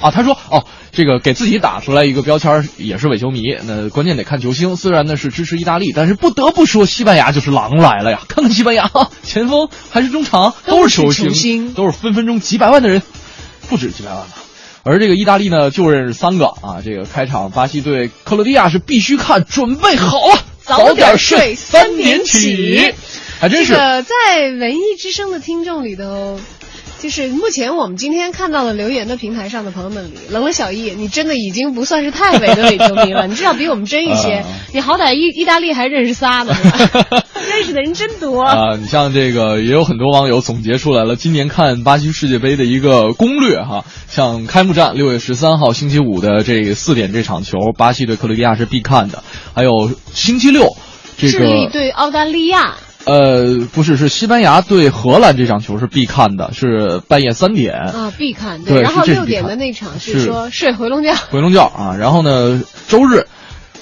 [0.00, 4.76] 啊，他说哦，这个给自己打出来一个标签也是伪球迷，那关键得看球星。
[4.76, 8.20] 虽然呢是支持意大利，但是不得不说西班牙就是狼来了呀！
[8.28, 8.90] 看看西班牙，
[9.22, 13.02] 前锋还是中场都是球球星，都是分分钟几百万的人，
[13.68, 14.34] 不止几百万吧。
[14.82, 16.82] 而这个意大利呢，就认识三个啊。
[16.84, 22.92] 这个开场巴西对克罗地亚是必须看，准备好了，早点睡，三点起，
[23.40, 23.72] 还真是。
[23.72, 26.38] 这个在文艺之声的听众里头。
[27.04, 34.42] 就是目前我们今天看到的留言的平台上的朋友们里，冷了小易，你真的已经不算是太伪的伪球迷了，你至少比我们真一些。
[34.72, 36.56] 你好歹意意大利还认识仨呢，
[37.50, 38.76] 认识的人真多啊！
[38.80, 49.22] 你像这个也有很多网友总结出来了，今年看巴西世界杯的一个攻略哈，像开幕战六月十三号星期五的这四点这场球，巴西对克罗地亚是必看的，
[49.54, 50.74] 还有星期六
[51.18, 52.76] 这个智利对澳大利亚。
[53.04, 58.62] 呃，不是，是西班牙对荷兰这场球是必看的，是半夜三点啊，必看。
[58.64, 61.14] 对，然后六点的那场是说睡回笼觉。
[61.30, 63.26] 回笼觉啊，然后呢，周日，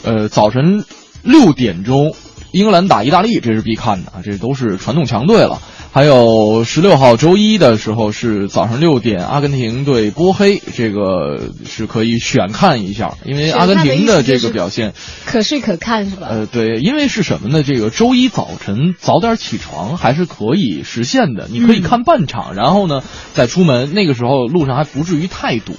[0.02, 0.84] 呃，早晨
[1.22, 2.14] 六点钟，
[2.50, 5.60] 英格兰打意大利，这是必看的啊，这都是传统强队了。
[5.94, 14.94] 还有十六号周一的时候是早上六点，阿根廷对波黑，这个是可以选看一下，因为阿根廷的这个表现
[15.26, 16.28] 可睡可看是吧？
[16.30, 17.62] 呃，对，因为是什么呢？
[17.62, 23.02] 这个周一早晨早点起床还是可以实现的，你可以看半场，然后呢
[23.34, 25.74] 再出门，那个时候路上还不至于太堵，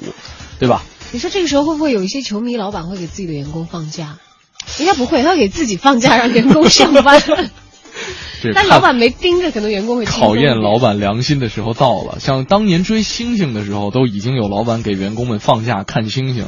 [0.59, 0.83] 对吧？
[1.11, 4.19] 你说这个时候会不会有一些球迷老板会给自己的员工放假？
[4.79, 7.19] 应该不会，他给自己放假，让员工上班。
[8.53, 12.19] 但老板没盯着，可能员工会考验老板良心的时候到了。
[12.19, 16.47] 像当年追星星的时候，都已经有老板给员工们放假看星星。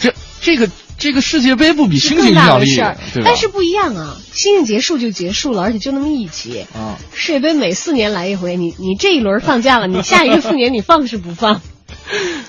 [0.00, 0.68] 这这个
[0.98, 2.74] 这个世界杯不比星星影响力，
[3.14, 6.66] 对但是不一样啊，星星结束就结束了，而且就那么一集。
[6.74, 11.60] 啊，世界杯每四年来一回，你你这一轮放假了，你下一个四年你放是不放？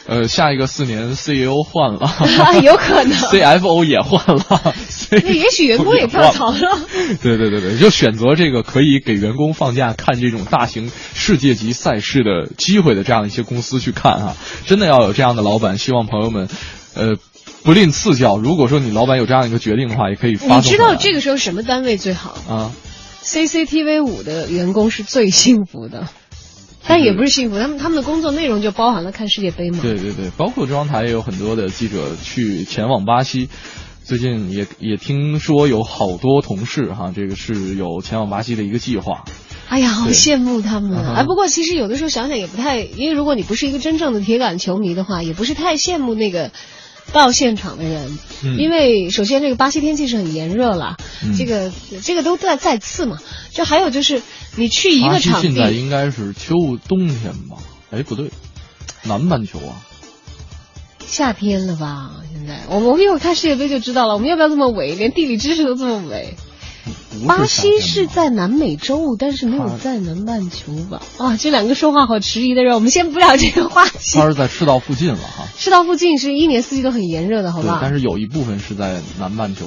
[0.08, 2.12] 呃，下一个四年 CEO 换了，
[2.64, 4.74] 有可能 CFO 也换了，
[5.10, 6.80] 那也许员工也跳槽了。
[7.22, 15.78] 对对对对，就选择这个可以给员工放假看这种大型世界级赛事的机会的这样一些公司去看啊，真的要有这样的老板。
[15.78, 16.48] 希望朋友们，
[16.94, 17.16] 呃，
[17.64, 18.38] 不吝赐教。
[18.38, 20.58] 如果说你老板有这样一个决定的话，也可以发。
[20.58, 22.72] 你知道这个时候什么单位最好啊
[23.24, 26.08] ？CCTV 五的员工是最幸福的。
[26.90, 29.80] 但也不是幸福，他们他们的工作内容就包含了看世界杯嘛。
[29.82, 33.50] 对对对，包括中央台也有很多的记者去前往巴西，
[34.08, 39.26] 最近也也听说有好多同事哈，这个是有前往巴西的一个计划。
[39.68, 41.26] 哎呀，好羡慕他们啊！
[41.26, 46.54] 不过其实有的时候想想也不太，因为如果你不是一个真正的铁杆球迷的话，也不是太羡慕那个
[47.12, 48.18] 到现场的人，
[48.58, 50.96] 因为首先这个巴西天气是很炎热了，
[51.38, 51.70] 这个
[52.02, 53.18] 这个都在在次嘛。
[53.52, 54.22] 就还有就是
[54.56, 56.54] 你去一个场地，现在应该是秋
[56.88, 57.58] 冬天吧？
[57.92, 58.32] 哎，不对，
[59.04, 59.84] 南半球啊，
[61.08, 62.12] 夏天了吧？
[62.32, 64.14] 现在我们我们一会儿看世界杯就知道了。
[64.14, 64.94] 我们要不要这么伪？
[64.94, 66.36] 连地理知识都这么伪？
[67.26, 71.02] 巴西是在南美洲，但是没有在南半球吧？
[71.18, 73.98] 啊，这两个说话好迟疑的人，我们先不聊这个话题。
[74.20, 75.48] 它是在赤道附近了哈。
[75.58, 77.80] 赤道附近是一年四季都很炎热的，好吧？
[77.82, 79.66] 但是有一部分是在南半球。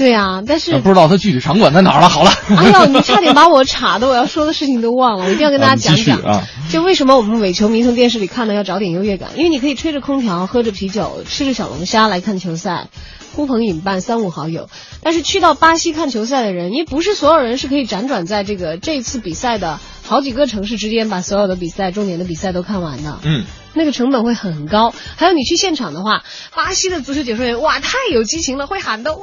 [0.00, 2.08] 对啊，但是不知道它具体场馆在哪儿了。
[2.08, 6.18] 好了，哎呦， 你差点把我岔的我要说的事情都忘了，我一定要跟大家讲讲。
[6.22, 9.32] 啊，就为什么我们伪球迷从电视里看的要找点优越感？
[9.36, 12.88] 因为你可以吹着空调，喝着啤酒，吃着小龙虾来看球赛，
[13.34, 14.70] 呼朋引伴，三五好友。
[15.02, 23.18] 但是去到巴西看球赛的人，因为不是所有人是可以辗转在这个这次比赛的好几个城市之间，把所有的比赛、重点的比赛都看完的。
[23.22, 23.44] 嗯。
[23.74, 29.20] 那个成本会很高，还有你去现场的话，巴西的足球解说员哇太有激情了，会喊的呜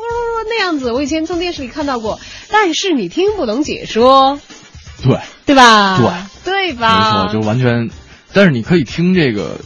[0.49, 2.19] 那样子，我以前从电视里看到过，
[2.49, 4.39] 但是你听不懂解说，
[5.03, 5.97] 对对吧？
[6.43, 7.25] 对对吧？
[7.25, 7.89] 没错，就完全，
[8.33, 9.59] 但是你可以听这个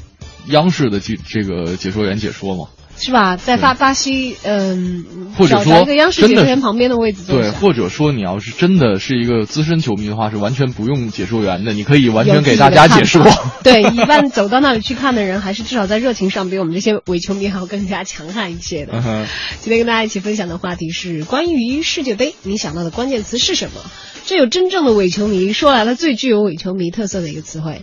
[0.47, 2.65] 央视的解这个解说员解说嘛。
[3.01, 3.35] 是吧？
[3.35, 13.25] 在巴巴西，嗯，或者说一个央视解说员旁边的位置坐对，或者说你要是真的是一个资深球迷的话，是完全不用解说员的，你可以完全给大家解说。
[13.63, 18.93] 对，一般走到那里去看的人，还是至少在热情上比我们这些伪球迷还要更加强悍一些的。
[18.95, 19.25] 嗯
[19.59, 23.81] 今天跟大家一起分享的话题是关于世界杯，你想到的关键词是什么？
[24.25, 27.81] 这有真正的伪球迷说来了最具有伪球迷特色的一个词汇，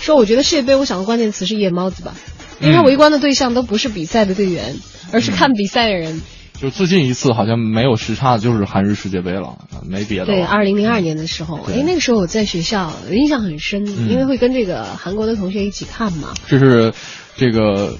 [0.00, 2.14] 说我觉得世界杯我想的关键词是夜猫子吧，
[2.62, 4.76] 因为围观的对象都不是比赛的队员，
[5.12, 6.22] 而是看比赛的人。
[6.60, 10.26] 就最近一次好像没有时差的就是韩日世界杯了，没别的。
[10.26, 16.28] 对，二零零二年的时候，对哎，那个时候我在学校，印象很深，嗯因为会跟这个韩国的同学一起看嘛。
[16.46, 16.92] 这是
[17.36, 17.98] 这个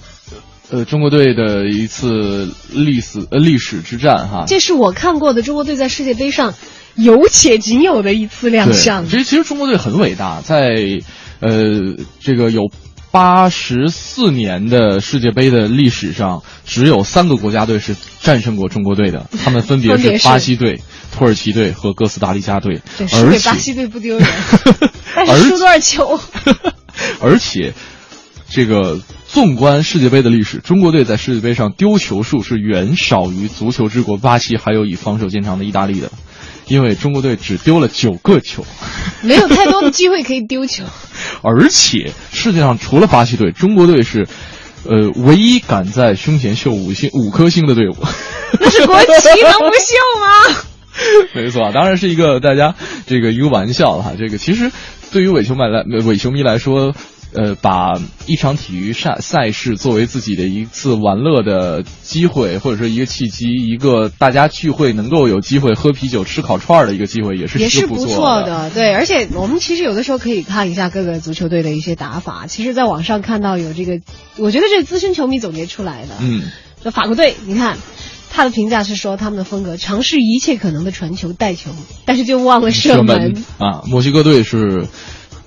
[0.70, 4.44] 呃中国队的一次历史呃历史之战哈。
[4.46, 6.54] 这是我看过的中国队在世界杯上
[6.94, 9.06] 有且仅有的一次亮，相。
[9.06, 11.00] 其实其实中国队很伟大，在
[11.40, 12.70] 呃这个有
[13.12, 20.80] 八十四年的世界杯的历史上，只有三个国家队是战胜过中国队的， 他们分别是是巴西队、
[21.12, 24.26] 土耳其队和哥斯达黎加队，对，输而且给巴西队不丢人，
[25.14, 26.18] 但而是输多少球？
[27.20, 27.74] 而且，
[28.48, 28.98] 这个
[29.28, 36.10] 纵观世界杯的历史，中国队在世界杯上丢球数是远少于足球之国巴西，还有以防守见长的意大利的，
[36.66, 38.64] 因为中国队只丢了九个球，
[39.22, 40.84] 没有太多的机会可以丢球。
[41.42, 44.26] 而且世界上除了巴西队，中国队是。
[44.84, 47.96] 呃，唯一敢在胸前绣五星五颗星的队伍，
[48.58, 49.06] 那是国旗，
[49.40, 50.56] 能不绣吗？
[51.36, 52.74] 没错，当然是一个大家
[53.06, 54.14] 这个一个玩笑哈。
[54.18, 54.72] 这个其实
[55.12, 56.96] 对于伪球迷来伪球迷来说，
[57.34, 68.94] 呃，把一场体育赛赛事作为自己的一次玩乐的机会，或者说一个契机，一个大家聚会能够有机会喝啤酒、吃烤串儿的一个机会，也是也是不不错的，对。
[68.94, 72.46] 而且我们其实有的时候可以看一下各个足球队的一些打法。
[72.46, 74.00] 其实，在网上看到有这个，
[74.36, 76.14] 我觉得这是资深球迷总结出来的。
[76.20, 76.42] 嗯，
[76.84, 77.76] 就法国队，你看。
[78.34, 81.70] 他的评价是说，他们的风格尝试一切可能的传球带球，
[82.06, 83.44] 但是就忘了射门。
[83.58, 83.82] 啊！
[83.86, 84.86] 墨西哥队是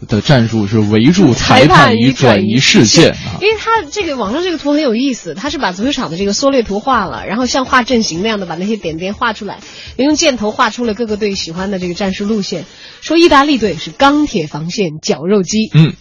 [0.08, 3.40] 的战术是围住裁判与转移视线啊。
[3.42, 9.60] 因为他这个网上这个图很有意思，他是把足球场的这个缩略图画了，然后像画阵型那样的把那些点点画出来，
[9.98, 12.66] 用箭头画出了各个队喜欢的这个战术路线。
[13.02, 15.94] 说意大利队是钢铁防线绞肉机，嗯，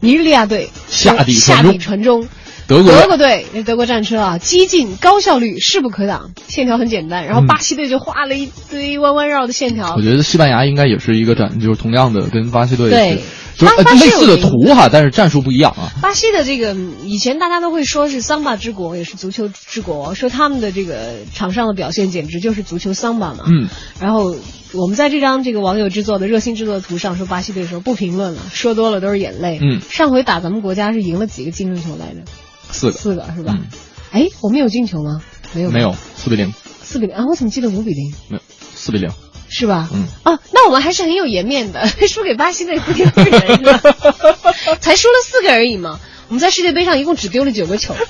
[0.00, 2.28] 尼日利亚队下底下底传中。
[2.68, 7.24] 德国德国队那德国战车啊，激进高效率，势不可挡，线条很简单。
[7.24, 9.94] 然后巴西队就画了一堆弯弯绕的线条。
[9.96, 13.22] 我觉得西班牙应该也是一个战，就是同样的跟巴西队对
[13.56, 15.88] 是，就是类似的图哈，但是战术不一样啊。
[16.02, 23.44] 巴西的这个嗯以前大家都会说是桑巴之国，也是足球之国，说他们的这个场上的表现简直就是足球桑巴嘛。
[23.46, 23.66] 嗯，
[23.98, 24.36] 然后
[24.74, 29.58] 我们在这张这个网友制作的热心制作的图上说巴西队的时候不评论了，说多了都是眼泪。
[29.62, 32.20] 嗯上回打咱们国家是赢了几个净胜球来着？
[32.70, 33.66] 四个四个是吧嗯？
[34.10, 35.22] 哎、我们有进球吗？
[35.52, 36.52] 没有，没有，四比零，
[36.82, 37.24] 四比零啊！
[37.28, 38.12] 我怎么记得五比零？
[38.28, 38.42] 没有
[38.74, 39.10] 四比零。
[39.50, 39.88] 是吧？
[39.92, 43.80] 嗯啊，那我们还是很有颜面的， 输给巴西队不丢人是吧？
[44.80, 45.98] 才输了四个而已嘛。
[46.28, 47.94] 我们在世界杯上一共只丢了九个球。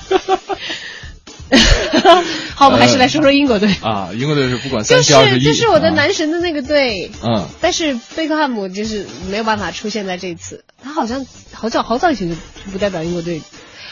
[2.55, 3.73] 好，我们还是来说说英国队。
[3.81, 12.35] 啊，英国队是不管就三七二十一，是就是我的啊男神的那个队，嗯，但是贝克汉姆就是没有办法出现在这次，他好像好早好早以前就
[12.71, 13.41] 不代表英国队，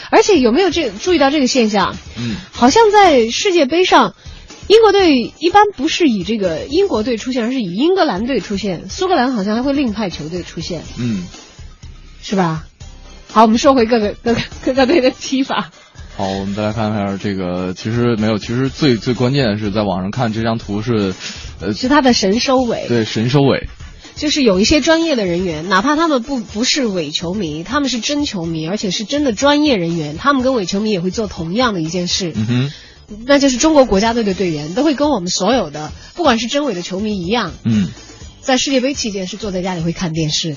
[0.09, 1.95] 而且有没有这注意到这个现象？
[2.17, 4.15] 嗯，好像在世界杯上，
[4.67, 11.25] 英国队一般不是以这个英国队出现，而是以英格兰队出现，苏格兰好像还会另派球队出现，嗯，
[12.21, 12.65] 是吧？
[13.29, 15.69] 好，我们说回各个 各个各个队的踢法。
[16.15, 21.13] 好，我们再来看一下这个，其实没有，其实最最关键的是在网上看这张图是，
[21.61, 23.67] 呃，是他的神收尾，对神收尾，
[24.17, 32.71] 就是有一些专业的人员，哪怕他们不不是伪球迷，他们是真球迷，而且是真的专业人员，他们跟伪球迷也会做同样的一件事，嗯哼，
[33.25, 37.89] 那就是中国国家队的队员都会跟我们所有的不管是真伪的球迷一样，嗯，
[38.41, 40.55] 在世界杯期间是坐在家里会看电视。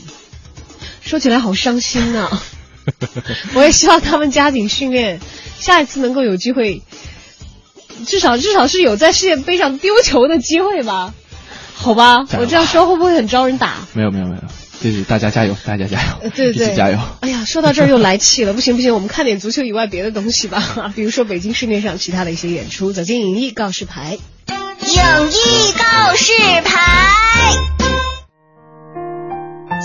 [1.02, 2.30] 说起来好伤心呐、
[3.54, 5.20] 我也希望他们加紧训练，
[5.58, 6.82] 下一次能够有机会，
[8.06, 11.12] 至少至少是有在世界杯上丢球的机会吧？
[11.83, 13.74] 好吧，吧我这样说会不会很招人打？
[13.95, 14.43] 没有没有没有，
[14.83, 16.99] 这是大家加油，大家加油， 呃，对对，一起加油。
[17.20, 22.93] 哎呀，说到这儿又来气了， 不行不行，我们看点足球以外别的东西吧， 比如说北京市面上其他的一些演出。
[22.93, 24.18] 走进影艺告示牌，
[24.49, 26.33] 影艺告示
[26.64, 27.80] 牌。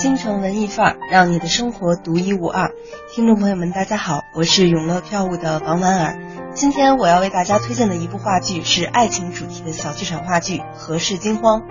[0.06, 2.70] 京城文艺范儿，让你的生活独一无二。
[3.12, 6.18] 听众朋友们，大家好，我是永乐票务的王婉儿。
[6.54, 11.62] 今天我要为大家推荐的一部话剧是爱情主题的小剧场话剧《何氏惊慌》。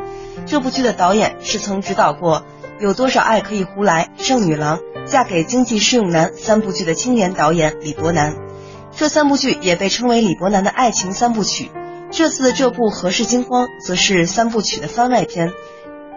[0.45, 2.39] 这部剧的导演是曾指导过
[2.81, 8.35] 《有多少爱可以胡来》《剩女郎》《嫁给经济适用男》三部剧的青年导演李伯南。
[8.91, 11.71] 这三部剧也被称为李伯南的爱情三部曲。
[12.11, 15.53] 这次的这部《何氏惊慌》则是三部曲的番外篇，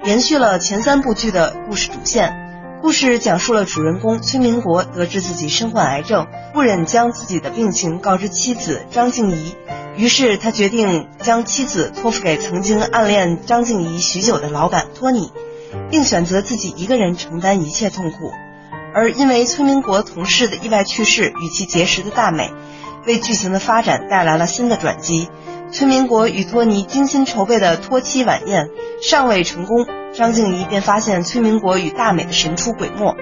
[0.04, 2.32] 延续了前三部剧的故事主线。
[2.80, 9.56] 故事讲述了主人公崔明国得知自己身患癌症，不忍将自己的病情告知妻子张静怡，
[9.96, 15.32] 于是他决定将妻子托付给曾经暗恋张静怡许久的老板托尼，
[15.90, 18.32] 并选择自己一个人承担一切痛苦。
[18.94, 22.52] 而因为崔明国同事的意外去世与其结识的大美，
[23.04, 25.28] 为剧情的发展带来了新的转机。
[25.70, 28.70] 崔明国与托尼精心筹备的托妻晚宴
[29.02, 33.14] 尚未成功，张静怡便发现崔明国与大美的神出鬼没。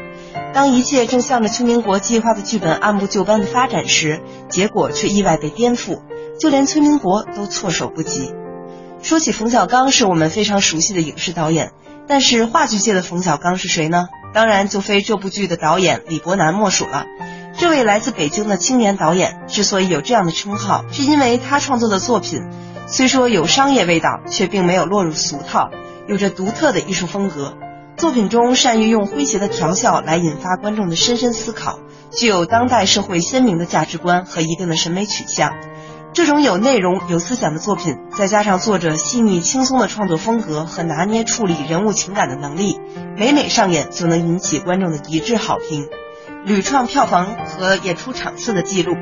[0.54, 6.02] 当一切正向着崔明国计划的剧本按部就班的发展时，结果却意外被颠覆，
[6.38, 8.32] 就连崔明国都措手不及。
[9.02, 11.72] 说起冯小刚，是我们非常熟悉的影视导演，
[12.06, 14.06] 但是话剧界的冯小刚是谁呢？
[14.32, 17.06] 当然就非这部剧的导演李伯南莫属了。
[17.58, 22.42] 这位来自北京的青年导演之所以有这样的称号，是因为他创作的作品
[22.86, 25.70] 虽说有商业味道，却并没有落入俗套，
[26.06, 27.56] 有着独特的艺术风格。
[27.96, 31.78] 作品中善于用诙谐的调笑来引发观众的深深思考，
[32.10, 35.54] 具有当代社会鲜明的价值观和一定的审美取向。
[36.12, 42.78] 这种有内容、有思想的作品，再加上作者细腻轻松的创作风格和拿捏处理人物情感的能力，
[43.16, 45.88] 每每上演就能引起观众的一致好评。
[46.46, 48.94] 屡创票房和演出场次的记录，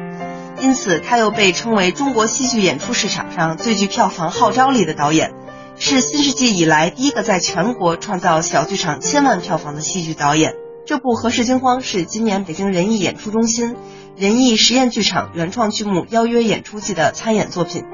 [0.62, 5.34] 因此他又被称为中国戏剧演出市场上最具票房号召力的导演，
[5.76, 10.54] 是新世纪以来第一个在全国创造小剧场千万票房的戏剧导演。
[10.86, 13.76] 这部《何氏惊慌》是今年北京人艺演出中心、
[14.16, 17.84] 人艺实验剧场原创剧目邀约演出季的参演作品，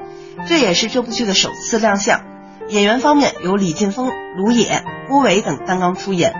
[0.47, 2.21] 这也是这部剧的首次亮相。
[2.69, 6.33] 演员方面由李劲峰、卢野、郭伟等担纲出演。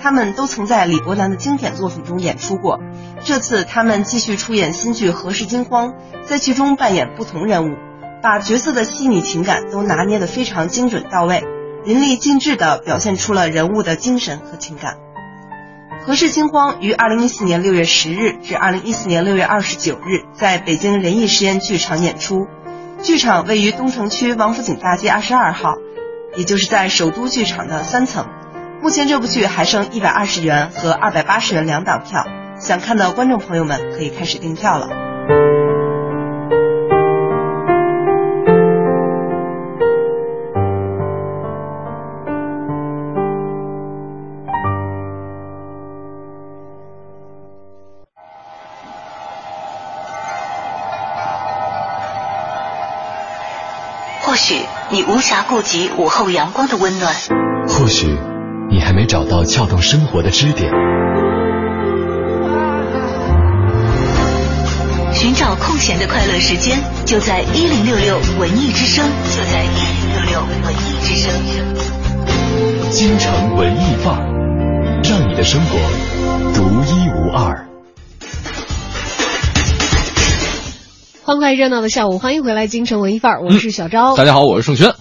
[0.00, 2.80] 他们都曾在李伯南的经典作品中演出过，
[3.24, 5.92] 这次他们继续出演新剧《何氏惊慌》，
[6.24, 7.76] 在剧中扮演不同人物，
[8.22, 11.42] 把角色的细腻情感都拿捏得非常精准到位，
[11.84, 14.96] 淋漓尽致地表现出了人物的精神和情感。
[16.06, 22.46] 《何氏惊慌》于二零一四年六月十日至二零一四年六月二十九日在北京人艺实验剧场演出，
[23.02, 25.76] 剧场位于东城区王府井大街二十二号，
[26.36, 28.26] 也就是在首都剧场的三层。
[28.84, 32.26] 目前这部剧还剩一百二十元和二百八十元两档票，
[32.60, 34.88] 想看的观众朋友们可以开始订票了。
[54.20, 54.60] 或许
[54.90, 57.14] 你无暇顾及午后阳光的温暖，
[57.66, 58.14] 或许
[58.74, 60.68] 你还没找到撬动生活的支点。
[65.12, 71.30] 寻找空闲的快乐时间，就在一零六六文艺之声，就在一零六六文艺之声。
[72.90, 74.26] 京城文艺范儿，
[75.04, 75.78] 让你的生活
[76.52, 77.68] 独一无二。
[81.22, 84.16] 欢快热闹的下午，欢迎回来，京城文艺范儿，我是小昭。
[84.16, 84.94] 大家好，我是盛轩。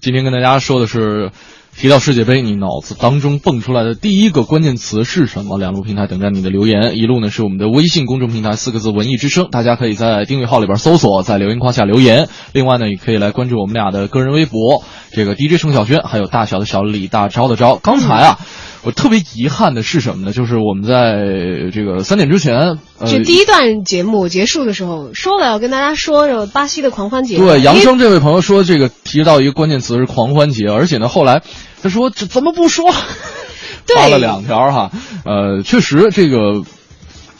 [0.00, 1.30] 今天跟大家说的是，
[1.76, 5.58] 提到世界杯，你脑子当中蹦出来的第一个关键词是什么？
[5.58, 12.28] 两路平台等待你的留言，一路呢是我们的微信公众平台四个字“文艺之声”，大家可以在订阅号里边搜索，在留言框下留言。
[12.52, 17.76] 另外呢，也可以来关注我们俩的个人微博，这个 DJ 程小轩，还有大小的小李大钊的招。
[17.82, 18.38] 刚才啊。
[18.82, 20.32] 我特别遗憾的是什么呢？
[20.32, 27.38] 就是我们在这个三点之前，呃，就第一段节目结束的时候，说了要跟大家说说巴西的狂欢节。
[27.38, 31.42] 对，杨生这位朋友说，这个提到一个关键词是狂欢节，而且呢，后来
[31.82, 32.90] 他说这怎么不说？
[33.94, 34.90] 发了两条哈，
[35.24, 36.62] 呃，确实这个。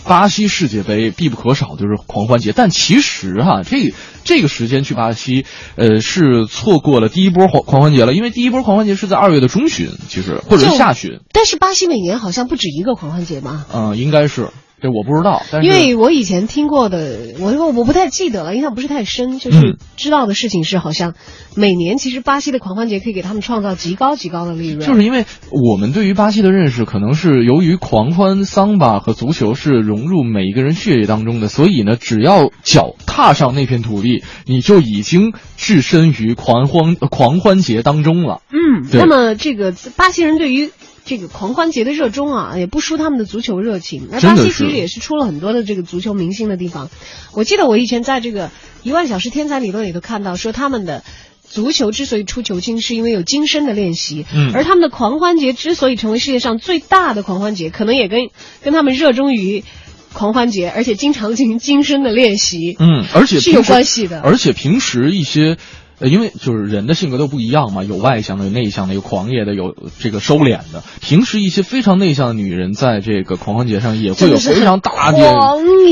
[0.05, 3.95] 巴西世界杯必不可少就是狂欢节，但其实哈，这
[4.25, 5.45] 这个时间去巴西，
[5.77, 11.21] 呃，是错过了第一波狂狂欢节了，因为第一波狂欢节是在二月的中旬，其实或者是下旬。
[11.33, 13.67] 但是巴西每年好像不止一个狂欢节吧？
[13.73, 14.49] 嗯，应该是。
[14.83, 19.39] 这我不知道，但是因为我以前听过的，我我我不太记得了，印象不是太深。
[19.39, 21.15] 就是知道的事情是，好像
[21.55, 24.81] 每年其实巴西的狂欢节可以给他们创造极高极高的利润。
[24.81, 38.43] 就是因为我们对于巴西的认识，可能是由于狂欢、桑巴和足球是融入每一个人血液当中的，所以呢，只要脚踏上那片土地，你就已经置身于狂欢狂欢节当中了。
[38.51, 40.71] 嗯，那么这个巴西人对于。
[41.05, 44.09] 这个狂欢节的热衷啊，也不输他们的足球热情。
[44.11, 46.91] 那巴西其实也是出了很多的这个足球明星的地方。
[47.33, 48.51] 我记得我以前在这个
[48.83, 51.03] 一万小时天才理论里头看到，说他们的
[51.43, 54.27] 足球之所以出球星，是因为有精深的练习。
[54.33, 54.53] 嗯。
[54.55, 58.29] 而他们的狂欢节之所以成为世界上最大的狂欢节，可能也跟
[58.63, 59.65] 跟他们热衷于
[60.13, 62.77] 狂欢节，而且经常进行精深的练习。
[62.79, 65.57] 嗯，而且是有关系的而且平时一些。
[66.03, 70.83] 呃，因为就是人的性格都不一样嘛，有外向的，有内向的，有狂野的，有这个收敛的。
[71.01, 75.19] 平时一些非常内向的女人，在这个狂欢节上也会有非常大的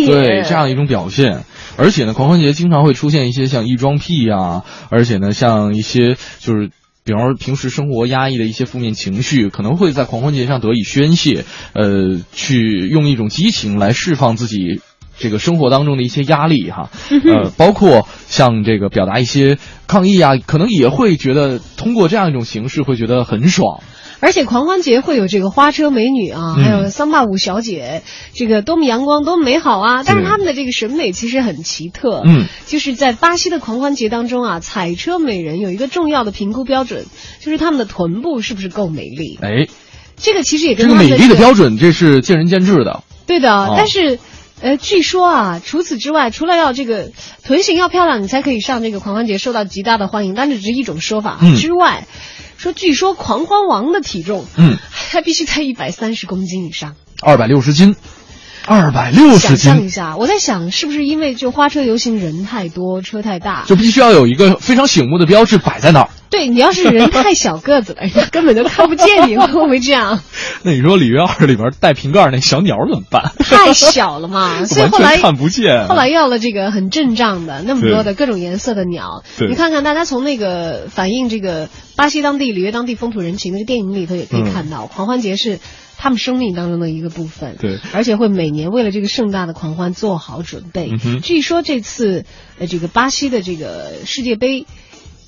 [0.06, 1.44] 对这样一种表现。
[1.76, 6.70] 而且呢，狂欢节经常会出现一些像异装癖啊、而且呢，像一些就是。
[7.02, 14.82] 比方说，平时生活压抑的一些负面情绪，可能会在狂欢节上得以宣泄，呃，去用一种激情来释放自己
[15.21, 23.83] 这个生活当中的一些压力哈，呃，包括像这个表达一些抗议啊，可能也会觉得通过这样一种形式会觉得很爽。
[24.23, 28.03] 而且狂欢节会有这个花车美女啊，嗯还有桑巴舞小姐，
[28.35, 30.03] 这个多么阳光，多么美好啊！
[30.05, 37.07] 但是他们的这个审美其实很奇特，嗯，就是在巴西的狂欢节当中啊，彩车美人有一个重要的评估标准，
[37.41, 39.39] 就是他们的臀部是不是够美丽。
[39.41, 39.68] 哎，
[40.16, 43.03] 这个其实也这跟这个美丽的标准，这是见仁见智的。
[43.27, 44.18] 对的，哦但是。
[44.62, 47.11] 呃，据说啊，除此之外，除了要这个
[47.42, 51.56] 臀型要漂亮，你才可以上这个狂欢节，受到极大的欢迎，但这只是一种说法、嗯。
[51.56, 52.06] 之外，
[52.58, 56.94] 说据说狂欢王的体重，嗯，还必须在一百三十公斤以上。
[57.22, 57.96] 二百六十斤，
[58.66, 66.11] 二百六十想象一，下，我在想是不是因为就花车游行人太多，车太大，就必须要有一个非常醒目的标志摆在那儿。
[66.28, 70.20] 对你要是人太小个子了， 人家根本就看不见你，会不会这样？
[70.62, 73.32] 那你说里约二里边带瓶盖那小鸟怎么办？
[73.38, 75.88] 太小了嘛， 所以后来看不见。
[75.88, 85.58] 后来要了这个很阵仗的那么多的各种颜色的鸟，你看看大家从那个反映这个巴西当地里约当地风土人情的这个电影里头也可以看到，狂欢节是
[86.01, 90.90] 他们生命当中的一个部分，对，而且会每年为了这个盛大的狂欢做好准备。
[91.05, 92.24] 嗯据说这次
[92.59, 94.66] 呃这个巴西的这个世界杯。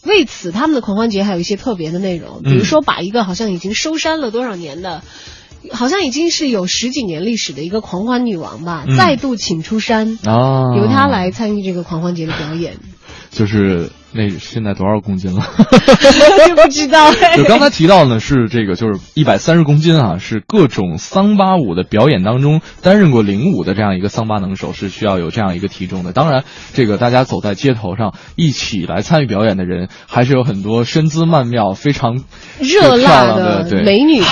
[0.04, 5.04] 为此，他们的狂欢节还有一些特别的内容，比如说把一个好像已经收山了多少年的，
[5.70, 8.96] 好像已经是有十几年历史的一个狂欢女王吧，嗯。
[8.96, 12.78] 再度请出山，啊，由她来参与这个狂欢节的表演，
[13.30, 15.42] 就是那现在多少公斤了？
[16.46, 17.10] 就不知道。
[17.36, 26.12] 就刚才提到呢，是这个就是一百三十公斤啊，是各种桑巴舞的表演当中担任过领舞的这样一个桑巴能手是需要有这样一个体重的。
[26.12, 26.44] 当然，
[26.74, 32.22] 这个大家走在街头上一起来参与表演的人，还是有很多身姿曼妙、非常
[32.60, 34.26] 热辣的对美女的，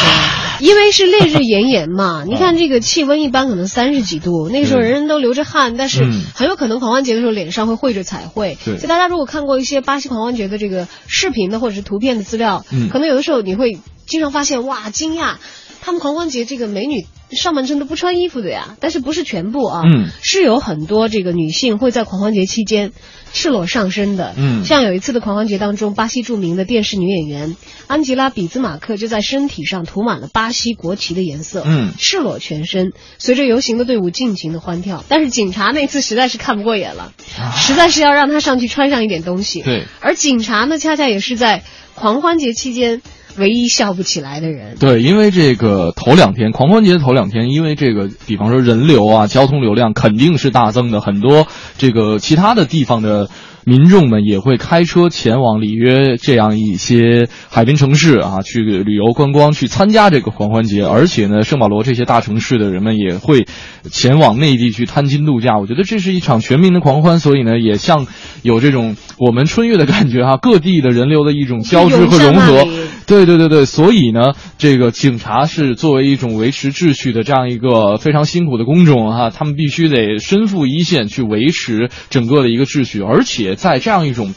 [0.61, 2.25] 因为是烈日炎炎嘛。
[2.27, 8.59] 你看这个气温一般可能三十几度，那个时候人人都流着汗，但是嗯很有可能狂欢节的时候脸上会绘着彩绘。
[8.65, 12.89] 对所以大家如果看过一些巴西狂欢节的这个视频的或者是图片的资料，嗯。
[12.89, 15.37] 可能有的时候你会经常发现哇惊讶，
[15.83, 20.09] 他们狂欢节这个美女上半身都不穿衣服的呀，但是不是全部啊，嗯。
[20.23, 22.93] 是有很多这个女性会在狂欢节期间
[23.33, 24.65] 赤裸上身的，嗯。
[24.65, 27.57] 像有一次的狂欢节当中，巴西著名的电视女演员
[27.87, 31.93] 安吉拉·比兹马克就在身体上涂满了巴西国旗的颜色，嗯。
[31.99, 35.05] 赤裸全身，随着游行的队伍尽情的欢跳。
[35.09, 37.13] 但是警察那次实在是看不过眼了，
[37.57, 39.63] 实在是要让她上去穿上一点东西。
[39.63, 39.87] 对。
[40.01, 41.63] 而警察呢，恰恰也是在
[41.95, 43.03] 狂欢节期间
[43.41, 44.77] 唯一笑不起来的人。
[44.79, 53.29] 对，因为这个头两天狂欢节头两天，因为这个，比方说人流啊、交通流量肯定是大增的，很多这个其他的地方的
[53.65, 60.85] 民众们也会开车前往里约这样一些海滨城市啊，去旅游观光，去参加这个狂欢节。
[60.85, 63.47] 而且呢，圣保罗这些大城市的人们也会
[63.91, 65.59] 前往内地去探亲度假。
[65.59, 68.07] 我觉得这是一场全民的狂欢，所以呢，也像
[68.43, 72.67] 有这种我们春运的感觉哈、各地的人流的一种交织和融合。
[73.07, 84.35] 对 对对对，所以呢，这个警察是作为一种维持秩序的这样一个非常辛苦的工种哈、他们必须得身负一线去维持整个的一个秩序，而且在这样一种。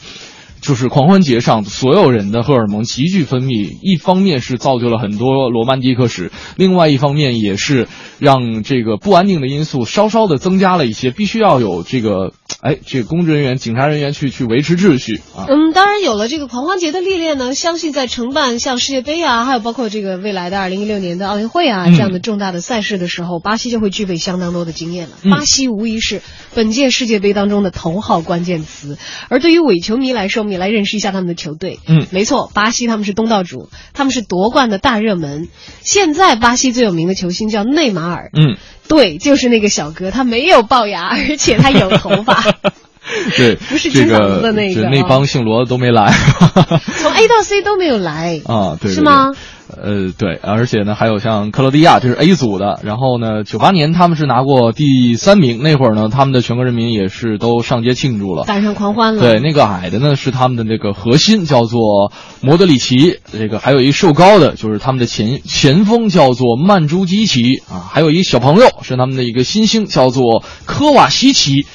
[0.60, 7.86] 就是狂欢节上，所有人的荷尔蒙急剧分泌，一方面是造就了很多罗曼蒂克史，另外一方面也是
[8.18, 12.32] 让这个不安定的因素稍稍的增加了一些，必须要有这个，
[12.64, 15.44] 哎，这个公职人员、警察人员去去维持秩序啊。
[15.48, 25.16] 嗯，当然有了这个狂欢节的历练呢，相信在承办像世界杯啊，还有包括这个未来的二零一六年的奥运会啊、嗯这样的重大的赛事的时候，巴西就会具备相当多的经验了。
[25.22, 26.22] 嗯巴西无疑是
[26.54, 28.96] 本届世界杯当中的头号关键词。
[29.28, 31.80] 而对于伪球迷来说，我们也来认识一下他们的球队。
[31.86, 35.48] 嗯没错，巴西他们是东道主，他们是夺冠的大热门。
[35.82, 38.56] 现在巴西最有名的球星叫内马尔，嗯，
[38.88, 42.44] 对，就是那个小哥，他没有龅牙，而且他有头发。
[43.36, 46.10] 对， 不是这金子的那个这那啊帮姓罗的都没来
[47.02, 49.32] 从 A 到 C 都没有来啊，对，对是吗？
[49.66, 52.80] 对呃，对，而且呢，还有像克罗地亚，这是 A 组的。
[52.82, 58.44] 然后呢，九八年他们是拿过第三名，那会儿呢，他们的全国人民也是都上街庆祝了。
[58.44, 59.22] 赶上狂欢了。
[59.22, 63.20] 对，那个矮的呢是他们的那个核心，叫做莫德里奇。
[63.32, 67.88] 这个还有一瘦高的，就是他们的前前锋，叫做曼朱基奇啊。
[67.90, 71.66] 还有一小朋友是他们的一个新星，叫做科瓦西奇。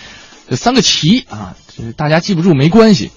[0.48, 3.12] 这三个奇啊，这大家记不住没关系。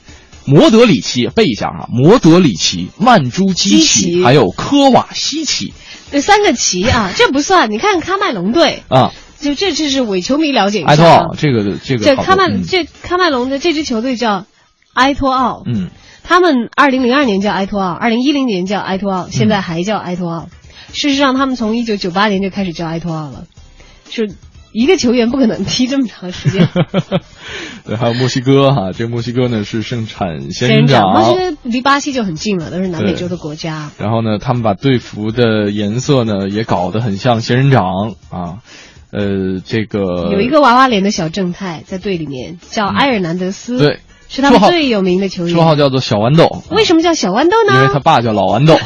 [0.45, 5.73] 摩德里奇背一下啊，摩德里奇、曼朱基基奇，还有科瓦西奇
[6.11, 7.71] 这三个奇啊，这不算。
[7.71, 9.13] 你看喀麦隆队，啊。
[9.41, 10.91] 就这这是伪球迷了解一下、啊。
[10.93, 14.47] 埃托奥这个这个这喀麦、嗯这喀麦隆的这支球队叫
[14.95, 15.91] 埃托奥，嗯，
[16.23, 20.49] 他们二零零二年叫埃托奥，二零一零年叫埃托奥，现在还叫埃托奥。
[20.93, 23.47] 事实上，他们从一九九八年就开始叫埃托奥了，
[24.09, 24.33] 是
[24.73, 26.69] 一个球员不可能踢这么长时间。
[27.85, 33.91] 对，还有墨西哥哈，这墨西哥呢是盛产仙仙人人掌，墨西哥离巴西就很近了，都是南美洲的国家。
[33.99, 38.59] 然后呢，他们把队服的颜色呢也搞得很像仙人掌啊，
[39.11, 45.57] 呃，这个有一个娃娃脸的小正太在队里面，叫埃尔南德斯，嗯对，是他们最有名的球员。
[45.57, 47.75] 绰号叫做小豌豆，为什么叫小豌豆呢？
[47.75, 48.79] 因为他爸叫老豌豆。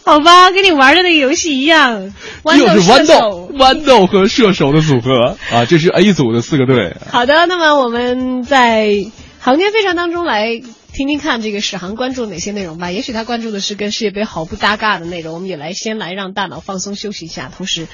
[0.04, 5.64] 好吧，跟你玩的那个游戏一样，豌豆又是豌豆、豌豆和射手的组合 啊！
[5.66, 6.96] 这是 A 组的四个队。
[7.10, 9.06] 好的，那么我们在
[9.38, 10.60] 航天飞船当中来
[10.92, 12.90] 听听看这个史航关注哪些内容吧。
[12.90, 17.50] 也许他关注的是跟世界杯毫不搭嘎的内容，我们也来先来让大脑放松休息一下。
[17.56, 17.86] 同时，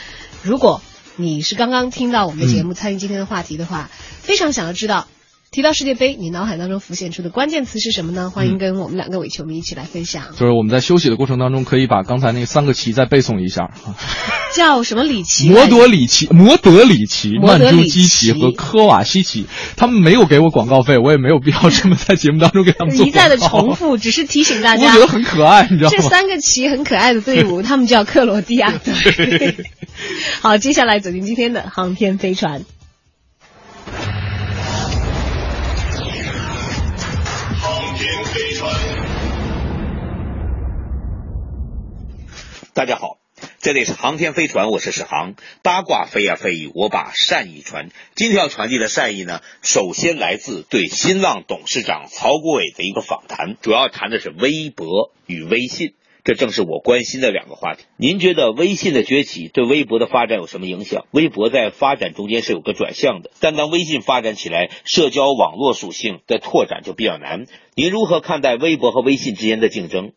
[0.42, 0.80] 如果
[1.16, 3.90] 你是刚刚听到我们的节目，参与今天的话题的话，
[4.22, 5.06] 非常想要知道。
[5.56, 8.28] 提到世界杯，你脑海当中浮现出的关键词是什么呢？
[8.28, 10.24] 欢迎跟我们两个伪球迷一起来分享。
[10.32, 13.96] 就是我们在休息的过程当中，可以把刚才那三个旗再背诵一下 啊。
[14.54, 15.48] 叫什么里奇？
[15.48, 19.46] 摩德里奇、摩德里奇、曼朱基奇奇和科瓦西奇，
[19.78, 24.92] 他们没有给我广告费，我也没有必要这么在节目当中给他们做一再的重复，只是提醒大家我。
[24.92, 25.96] 觉得很可爱，你知道吗？
[25.96, 29.56] 这三个旗很可爱的队伍， 他们叫克罗地亚队。
[30.42, 32.66] 好，接下来走进今天的航天飞船。
[37.96, 38.70] 天飞船
[42.74, 43.16] 大家好，
[43.60, 45.32] 这里是航天飞船，我是史航。
[45.62, 47.88] 八卦飞呀飞，我把善意传。
[48.14, 55.94] 今天要传递的善意呢，首先来自对新浪董事长曹国伟的一个访谈，主要谈的是微博与微信。
[56.26, 57.84] 这正是我关心的两个话题。
[57.96, 61.06] 您觉得微信的崛起对微博的发展有什么影响？
[61.12, 67.46] 微博在发展中间是有个转向的，但当微信发展起来，社交网络属性的拓展就比较难。
[67.76, 70.14] 您如何看待微博和微信之间的竞争？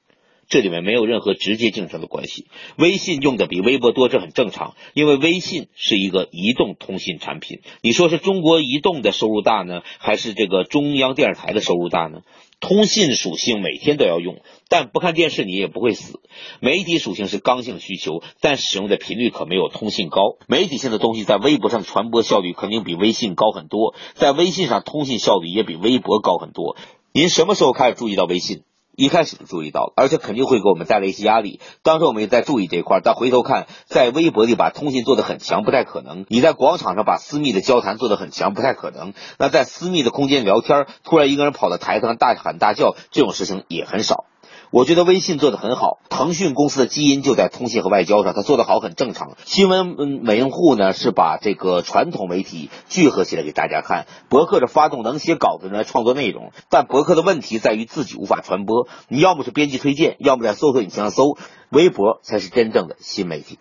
[0.47, 2.47] 这里面没有任何直接竞争的关系。
[2.75, 7.59] 微信用的比微博多，这很正常，因为微信是一个移动通信产品。
[7.83, 12.21] 你说是中国移动的收入大呢，还是这个中央电视台的收入大呢？
[12.59, 16.19] 通信属性每天都要用，但不看电视你也不会死。
[16.59, 20.37] 媒体属性是刚性需求，但使用的频率可没有通信高。
[20.47, 26.75] 媒体性的东西在微博上传播效率肯定比微信高很多，在微信上通信效率也比微博高很多。
[27.13, 28.63] 您什么时候开始注意到微信？
[28.99, 31.61] 一开始就注意到了，而且肯定会给我们带来一些压力。
[31.83, 39.13] 当时我们也在注意这一块，但回头看，在微博里把通信做得很强不太可能；你在广场上把私密的交谈做得很强不太可能。
[39.37, 44.25] 那在私密的空间聊天，突然一个人跑到台上大喊大叫，这种事情也很少。
[44.71, 49.35] 我觉得微信做得很好，腾讯公司的基因就在通信和外交上，它做得好很正常。
[49.43, 61.23] 新闻嗯门户呢是把这个传统媒体聚合起来给大家看，博客是发动能写稿子的人创作内容，但博客的问题在于自己无法传播，你要么是编辑推荐，要么在搜索引擎上搜，
[61.71, 63.57] 微博才是真正的新媒体。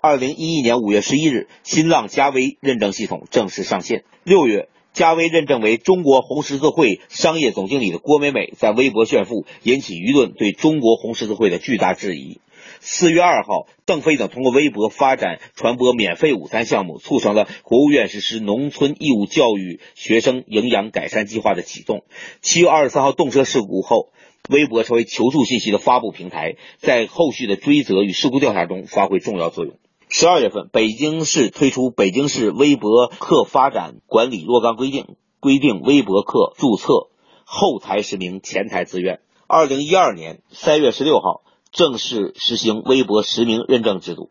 [0.00, 4.04] 二零一一年五月十一日，新浪加微认证系统正式上线。
[4.22, 4.68] 六月。
[4.94, 12.40] 加微认证为中国红十字会商业总经理的郭美美在微博炫富，引起舆论对中国红十字会的巨大质疑。
[12.80, 22.04] 四月二号，邓飞等通过微博发展传播免费午餐项目，促成了国务院实施农村义务教育学生营养改善计划的启动。
[22.40, 24.10] 七月二十三号动车事故后，
[24.48, 29.74] 微博成为求助信息的发布平台，在后续的追责与事故调查中发挥重要作用。
[30.08, 35.04] 十二月份，北京市推出《北京市微博客发展管理若干规定》，
[35.40, 37.08] 规定微博客注册
[37.44, 39.20] 后台实名、前台自愿。
[39.46, 41.42] 二零一二年三月十六号
[41.72, 44.30] 正式实行微博实名认证制度。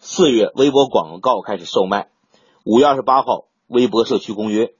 [0.00, 2.08] 四月，微博广告开始售卖。
[2.64, 4.72] 五月二十八号，微博社区公约。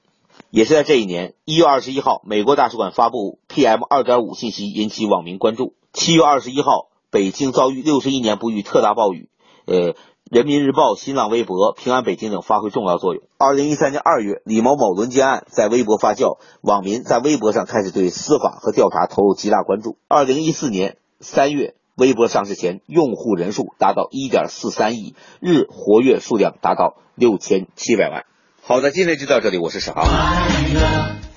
[0.51, 5.75] 也是在这一年，一月二十一号，美国大使馆发布 PM 二点五信息，引起网民关注。
[5.93, 9.29] 七月二十一号，北京遭遇六十一年不遇特大暴雨。
[9.65, 9.95] 呃，
[10.29, 13.23] 人民日报、新浪微博、平安北京等发挥重要作用。
[13.37, 19.97] 二零一三年二月，李某某轮奸案在微博发酵，网民在微博上开始对司法和调查投入极大关注。
[20.07, 28.25] 二零一四年三月，微博上市前用户人数达到一点四三亿，日活跃数量达到六千七百万。
[28.61, 31.28] 好的，今天就到这里，我是史航。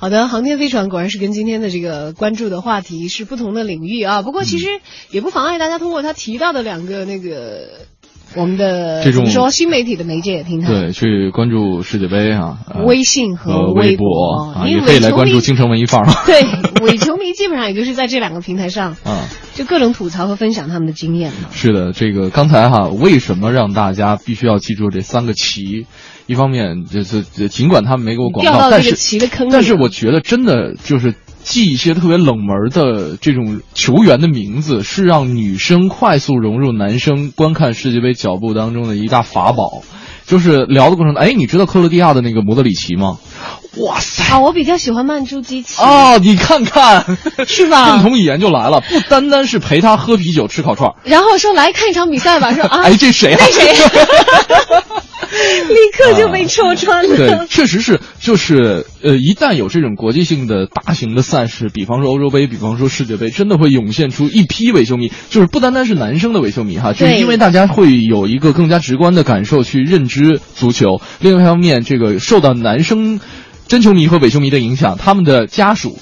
[0.00, 4.22] 好的，航天飞船果然是跟今天的这个关注的话题是不同的领域啊。
[4.22, 4.68] 不过其实
[5.10, 7.80] 也不妨碍大家通过他提到的两个那个
[8.34, 16.06] 我们的这种说新媒体的媒介平台，对，去关注世界杯啊，呃微信和和微博啊，也可以来关注京城文艺范儿。
[16.26, 16.42] 对，
[16.86, 21.48] 伪球迷基本上也就是在这两个平台上， 啊，就各种吐槽和分享他们的经验嘛。
[21.52, 25.86] 是的，这个刚才哈，为什么让大家必须要记住这三个旗？
[26.26, 31.14] 一方面就是尽管他们没给我广告，掉到这个但是棋的坑里，但是我觉得真的就是
[31.48, 39.82] 记一些特别冷门的这种球员的名字，是让女生快速融入男生观看世界杯脚步当中的一大法宝。
[40.26, 43.16] 就是聊的过程，哎，你知道克罗地亚的那个莫德里奇吗？
[43.78, 44.24] 哇塞！
[44.34, 47.04] 啊，我比较喜欢曼珠基奇哦，你看看，
[47.46, 47.92] 是吧？
[47.92, 53.38] 共同语言就来了，不单单是陪他喝啤酒吃烤串，然后说来看一场比赛吧，说啊， 哎，这谁啊？
[53.40, 53.72] 那谁？
[55.30, 57.16] 立刻就被戳穿了。
[57.16, 71.00] 对，确实是，就是呃，一旦有这种国际性的大型的赛事，比方说欧洲杯，比方说世界杯，真的会涌现出一批伪球迷，就是不单单是男生的伪球迷哈，就是因为大家会有一个更加直观的感受去认知足球。
[71.20, 73.20] 另外一方面，这个受到男生
[73.68, 75.98] 真球迷和伪球迷的影响，他们的家属。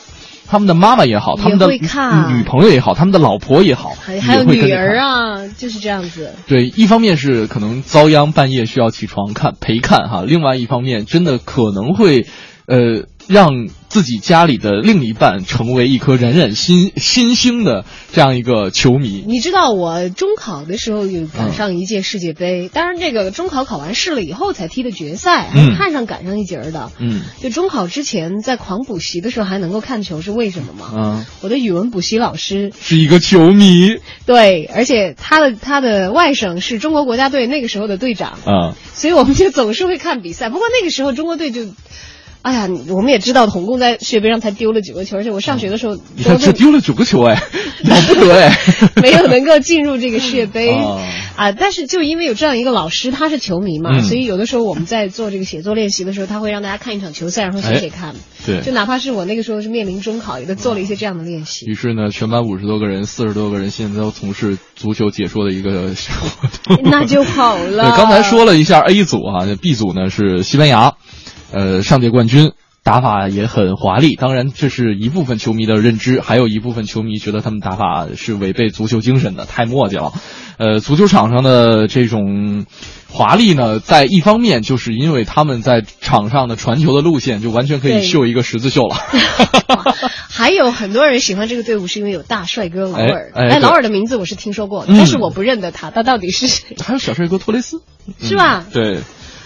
[0.48, 6.36] 他们的妈妈也好，他们的女朋友也好，他们的老婆也好，还还有女儿啊，就是这样子。
[6.46, 12.26] 对，一方面是可能遭殃，半夜需要起床看陪看哈；另外一方面，真的可能会，
[12.68, 19.24] 呃，让自己家里的另一半成为一颗冉冉新新星的这样一个球迷。
[19.26, 26.92] 你知道我中考的时候有赶上一届世界杯，当然这个中考考完试了以后才踢的决赛，看上赶上一节儿的。
[26.98, 30.92] 嗯就中考之前在狂补习的时候还能够看球，是为什么吗？
[30.94, 33.96] 嗯，我的语文补习老师是一个球迷
[34.26, 40.48] 对，而且他的他的外甥是中国国家队那个时候的队长，啊，所以我们就总是会看比赛。
[40.48, 41.66] 不过那个时候中国队就，
[42.46, 47.34] 哎呀，我们也知道，统共在世界杯上才丢了九个球，而且我上学的时候，你中国队看这丢了九个球哎，
[47.82, 48.56] 了不得哎，
[49.02, 51.02] 没有能够进入这个世界杯 哦
[51.34, 51.50] 啊。
[51.50, 58.14] 但是就因为有这样一个老师，他是球迷嘛，嗯所以有的时候我们在做这个写作练习的时候，他会让大家看一场球赛，然后写写看。
[58.46, 61.66] 对就哪怕是我那个时候是面临中考，也都做了一些这样的练习。
[61.66, 66.80] 于是呢，全班五十多个人，四十多个人现在都从事足球解说的一个活动。
[66.84, 67.90] 那就好了。
[67.90, 70.94] 对，刚才说了一下 A 组啊，B 组呢是西班牙，
[71.52, 72.52] 呃，上届冠军。
[72.82, 80.12] 打法也很华丽，当然这是一部分球迷的认知，还有一部分球迷觉得他们打法是违背足球精神的，太墨迹了。
[80.56, 82.64] 呃，足球场上的这种
[83.08, 88.94] 华丽呢，在一方面就是因为他们在场上的传球的路线就完全可以对绣一个十字绣了。
[90.30, 93.32] 还有很多人喜欢这个队伍，是因为有大帅哥劳尔。
[93.34, 96.76] 哎劳尔的名字我是听说过，嗯但是我不认得他，他到底是谁？
[96.80, 97.82] 还有小帅哥托雷斯，
[98.22, 98.64] 是吧？
[98.72, 98.98] 对，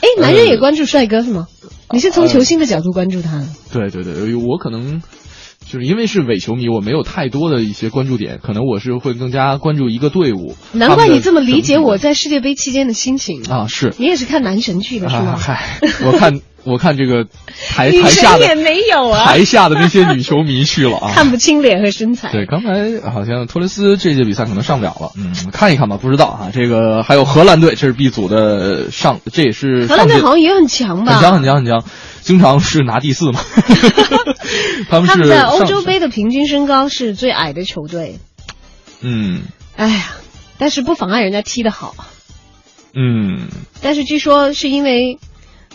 [0.02, 1.46] 哎，男人也关注帅哥是吗？
[1.92, 3.90] 你是从球星的角度关注他对？
[3.90, 5.02] 对对对，我可能
[5.66, 10.56] 就是因为是伪球迷，我没有太多的一些关注点，可能我是会更加关注一个队伍。
[10.72, 13.66] 难怪你这么理解我在世界杯期间的心情啊！
[13.66, 15.36] 是你也是看男神去的是啊，吗？
[15.36, 17.24] 嗨，我看我看这个
[17.70, 21.12] 台台下的神也没有啊，台下的那些女球迷去了啊。
[21.14, 22.30] 看不清脸和身材。
[22.32, 26.50] 对，刚才好像托雷斯这届比赛可能上不了了，嗯，看一看吧，不知道啊。
[26.52, 31.14] 这个还有荷兰队，这是 B 组的上，这也是荷兰队好像也很强吧？
[31.14, 31.82] 很强很强很强，
[32.20, 33.40] 经常是拿第四嘛。
[34.90, 38.18] 他们是他们在欧洲杯的平均身高是最矮的球队。
[39.00, 39.42] 嗯
[39.76, 40.12] 哎呀，
[40.58, 41.94] 但是不妨碍人家踢得好。
[42.94, 43.48] 嗯，
[43.80, 45.18] 但是据说是因为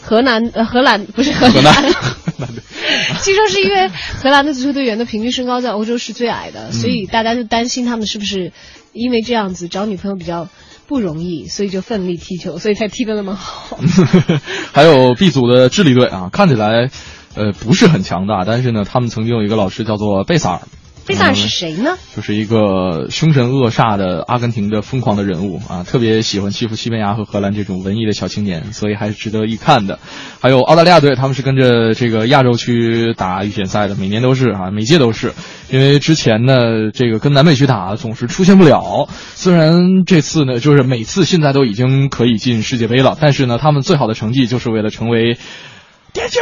[0.06, 1.92] 荷兰呃荷兰不是荷荷兰，兰
[3.24, 3.88] 据说是因为
[4.22, 8.52] 荷兰的足球队员的平均身高在欧洲是最矮的，嗯所以大家就担心他们是不是
[8.94, 10.48] 因为这样子找女朋友比较
[10.86, 13.80] 不容易，所以就奋力踢球，所以才踢得那么好。
[14.72, 16.92] 还有 B 组的智利队啊，看起来
[17.34, 20.62] 呃不是很强大，但是呢，他们曾经有一个老师叫做贝萨尔。
[21.08, 21.98] 贝萨尔是谁呢？
[22.16, 30.00] 就是一个凶神恶煞的阿根廷的疯狂的人物啊，特别喜欢欺负西班牙和荷兰这种文艺的小青年，所以还是值得一看的。
[30.42, 35.34] 还有澳大利亚队，他们是跟着这个亚洲区打预选赛的，每年都是啊，每届都是。
[35.70, 45.38] 因为之前呢，这个跟南美区打总是出现不了，虽然这次呢，就是每次现在都已经可以进世界杯了，但是呢，他们最好的成绩就是为了成为
[46.14, 46.42] 点球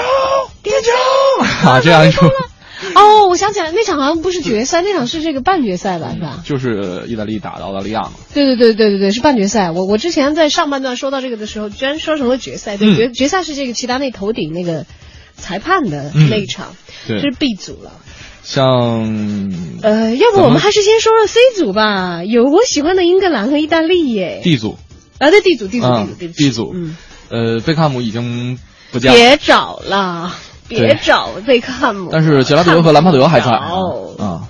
[0.61, 2.30] 点球啊这样一种。
[2.95, 6.43] 哦，我 我想起来那场好像不是决赛，那场是这个半决赛吧，是吧？
[6.45, 8.11] 就是意大利打的澳大利亚嘛。
[8.34, 9.71] 对对对对对对，是半决赛。
[9.71, 12.77] 我我之前在上半段说到这个的时候，居然说成了决赛。
[12.77, 14.86] 对，嗯决决赛是这个齐达内头顶那个
[15.36, 16.75] 裁判的嗯那一场，
[17.07, 17.91] 对这是 B 组了。
[18.45, 22.23] 像呃，要不我们还是先说说 C 组吧。
[22.25, 24.41] 有我喜欢的英格兰和意大利耶。
[24.43, 24.77] D 组
[25.17, 26.34] 啊，对 D 组 D 组 D 啊组 D 组。
[26.36, 26.97] ，D 组，嗯，
[27.29, 28.59] 呃，贝克汉姆已经
[28.91, 30.36] 不见了，别找了，
[30.68, 32.09] 别找贝克汉姆。
[32.11, 34.47] 但是杰拉德和兰帕德还在啊，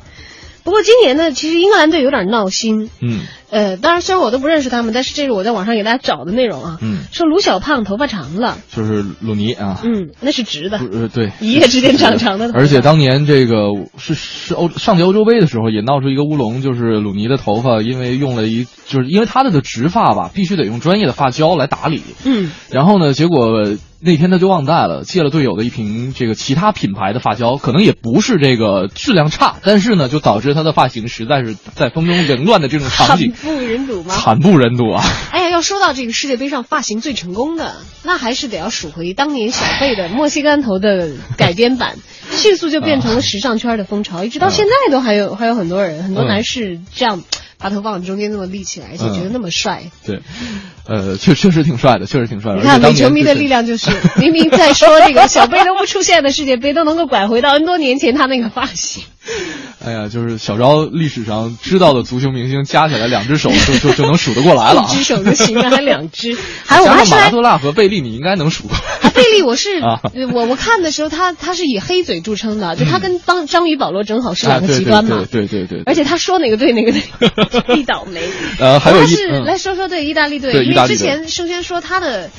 [0.64, 2.90] 不过今年呢，其实英格兰队有点闹心。
[3.02, 3.22] 嗯。
[3.50, 6.80] 呃，当然虽然我都不认识他们，但是这是我在网上给大家找的内容啊。
[6.82, 12.60] 嗯，说卢小胖头发长了，就是鲁尼啊，嗯，那是直的，呃对，一夜之间长长的头发。
[12.60, 13.68] 而且当年这个
[14.00, 23.66] 是是欧上届欧洲杯的时候也闹出一个乌龙，就是鲁尼的头发因为用了一就是因为他的的直发吧，必须得用专业的发胶来打理，嗯，然后呢，结果
[24.06, 34.14] 那天他就忘带了，借了队友的一瓶这个其他品牌的发胶，可能也不是这个质量差，但是呢，就导致他的发型实在是在风中凌乱的这种场惨景不忍睹吗？
[34.14, 35.02] 惨不忍睹啊！
[35.32, 41.96] 哎呀，要说到这个世界杯上发型最成功的，那还是得要数回当年小贝的墨西哥头的改编版，
[42.32, 47.24] 迅速就变成了时尚圈的风潮，一直到现在都还有还有很多人，很多嗯男士这样
[47.64, 49.84] 把头发往中间那么立起来，而且觉得那么帅。
[50.06, 50.20] 对，
[50.86, 52.58] 呃，确确实挺帅的，确实挺帅的。
[52.58, 53.90] 你看而且当伪球迷的力量就是，
[54.20, 59.06] 明明在说这个小贝都不出现的世界杯，都能够拐回到 N 多年前他那个发型。
[59.84, 64.88] 哎呀，就是小昭历史上知道的足球明星加起来两只手就就就能数得过来了啊。
[64.92, 66.38] 一只手就行了，还两只。
[66.66, 68.76] 还有我们还是来加上马拉多纳和贝利，你应该能数过。
[68.76, 69.70] 啊，贝利，我是、
[70.34, 75.26] 我我看的时候，他他是以黑嘴著称的，就他跟当章鱼保罗正好是两个极端嘛。
[75.32, 75.84] 对对对对对。
[75.86, 78.22] 而且他说哪个队哪个队，一倒霉。
[78.60, 82.30] 呃，还有他是、嗯来说说对意大利队，因为之前生轩说他的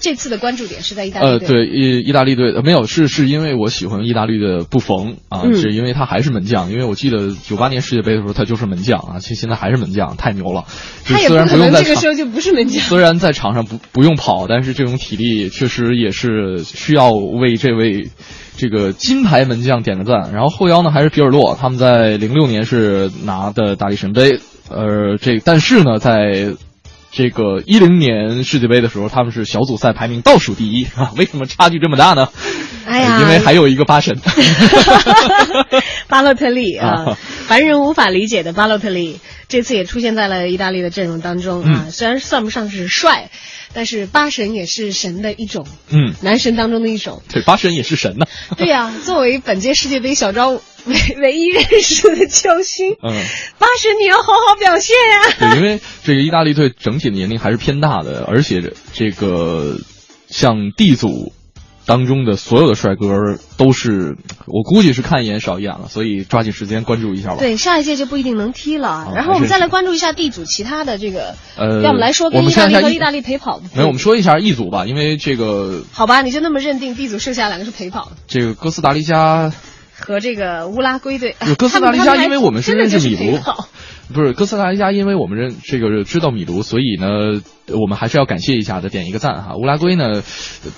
[0.00, 10.64] 这次的关注点是在意大利呃，对，意意大利队呃没有是是因为我喜欢意大利的布冯啊，嗯是因为他还是门将，因为我记得九八年世界杯的时候他就是门将啊，其实现在还是门将，太牛了。
[11.04, 12.80] 他也虽然不可能用在场这个时候就不是门将。
[12.82, 18.08] 虽然在场上不不用跑，但是这种体力确实也是需要为这位
[18.56, 20.32] 这个金牌门将点个赞。
[20.32, 24.38] 然后后腰呢还是皮尔洛，他们在零六年是拿的大力神杯，
[24.70, 26.54] 呃，这但是呢在。
[27.10, 31.12] 这个一零年世界杯的时候，他们是小组赛排名倒数第一啊！
[31.16, 32.28] 为什么差距这么大呢？
[32.86, 34.18] 哎呀，因为还有一个巴神，
[36.08, 41.84] 巴洛特利啊 啊，凡人无法理解的巴洛特利，这次也出现在了意大利的阵容当中啊。
[41.86, 43.30] 嗯虽然算不上是帅，
[43.72, 47.22] 但是八神也是神的一种，嗯，男神当中的一种。
[47.32, 48.26] 对，八神也是神呢。
[48.56, 50.60] 对呀、 作为本届世界杯小昭唯
[51.20, 53.12] 唯一认识的球星，嗯，
[53.58, 59.76] 八神你要好好表现呀、对，因为这个意大利队整体的年龄还是偏大的，而且这个
[60.28, 61.32] 像 D 组
[61.88, 67.36] 当中的所有的帅哥都是，我估计是看一眼少一眼了，所以抓紧时间关注一下吧。
[67.38, 69.06] 对，下一届就不一定能踢了。
[69.08, 73.64] 哦然后我们再来关注一下 D 组其他的这个，呃，要么来说跟意大利和意大利陪跑的。
[73.74, 78.18] 没有，我们说一下 E 组吧，因为这个好吧，你就那么认定 D 组剩下两个是陪跑的。
[78.26, 79.50] 这个哥斯达黎加，
[79.98, 83.38] 和这个乌拉圭队，哥斯达黎加，因为我们是认识米卢
[84.12, 87.40] 不是哥斯达黎加，因为我们认这个知道米卢，所以呢，
[87.78, 89.56] 我们还是要感谢一下的，点一个赞哈。
[89.56, 90.22] 乌拉圭呢，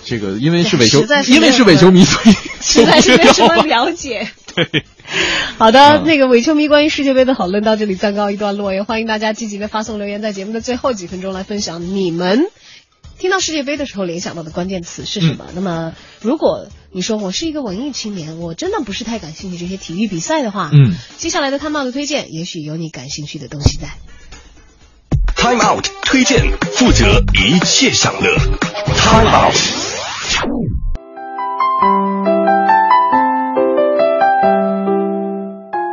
[0.05, 4.27] 这个因为是伪球 因为是伪球迷，所以实在是没什么了解。
[4.55, 4.85] 对，
[5.59, 12.43] 好的，嗯那个伪球迷关于世界杯的讨论到这里暂告一段落，也欢迎大家积极的发送留言，在节目的最后几分钟来分享你们
[13.21, 15.45] 听到世界杯的时候联想到的关键词是什么。
[15.55, 15.93] 那么，
[16.23, 23.89] 如果你说我是一个文艺青年，我真的不是太感兴趣这些体育比赛的话，嗯，接下来的探报的推荐，也许有你感兴趣的东西在。
[25.37, 28.35] Time Out 推荐，负责一切享乐。
[28.97, 29.55] Time Out。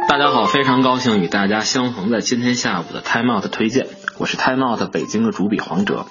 [0.07, 3.87] 大家好，非常高兴与大家相逢在今天下午的 Time Out 推荐，
[4.17, 6.05] 我是 Time Out 北京的主笔黄哲。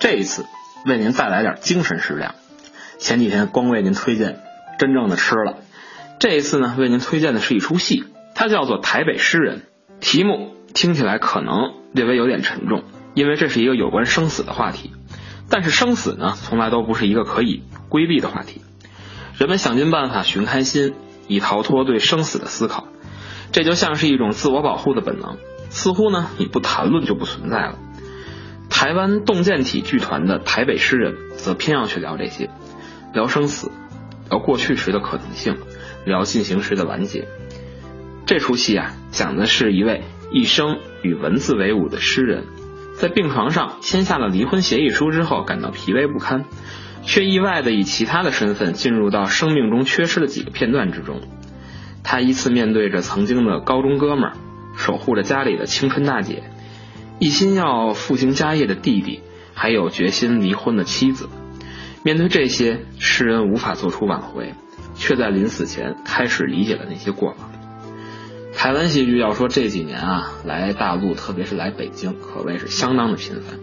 [0.00, 0.46] 这一次
[0.86, 2.34] 为您带来点精神食粮。
[2.98, 4.40] 前几天光为您推荐
[4.78, 5.58] 真正的吃了，
[6.18, 8.04] 这一次呢为您推荐的是一出戏，
[8.34, 9.58] 它叫做《台北诗人》。
[10.00, 14.90] 题目听起来可能略微有点沉重，因为这是一个有关生死的话题。
[15.50, 18.62] 但是生死呢，从来都不是一个可以规避的话题。
[19.36, 20.94] 人们想尽办法寻开心，
[21.28, 22.88] 以逃脱对生死的思考。
[23.52, 25.36] 这就像是一种自我保护的本能，
[25.68, 27.78] 似乎呢你不谈论就不存在了。
[28.70, 32.48] 台湾洞见体剧团的台北诗人则偏要去聊这些，
[33.12, 33.70] 聊生死，
[34.30, 35.56] 聊过去时的可能性，
[36.06, 37.28] 聊进行时的完结。
[38.24, 40.02] 这出戏啊，讲的是一位
[40.32, 42.44] 一生与文字为伍的诗人，
[42.94, 46.44] 在病床上签下了离婚协议书之后，感到疲惫不堪，
[47.02, 51.20] 却意外的以其他的身份进入到生命中缺失的几个片段之中。
[52.02, 54.32] 他依次面对着曾经的高中哥们儿，
[54.78, 56.44] 守护着家里的青春大姐，
[57.20, 59.20] 一心要复兴家业的弟弟，
[59.52, 61.28] 还有决心离婚的妻子。
[62.02, 64.54] 面对这些，诗人无法做出挽回，
[64.94, 67.50] 却在临死前开始理解了那些过往。
[68.54, 73.60] 台湾戏剧要说这几年啊，来大陆，特别是来北京，可谓是相当的频繁。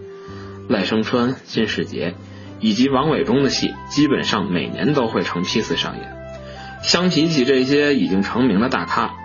[0.70, 2.14] 赖声川、金世杰
[2.60, 6.16] 以及王伟忠的戏，基本上每年都会成批次上演。
[6.84, 9.16] 相比起这些已经成名的大咖，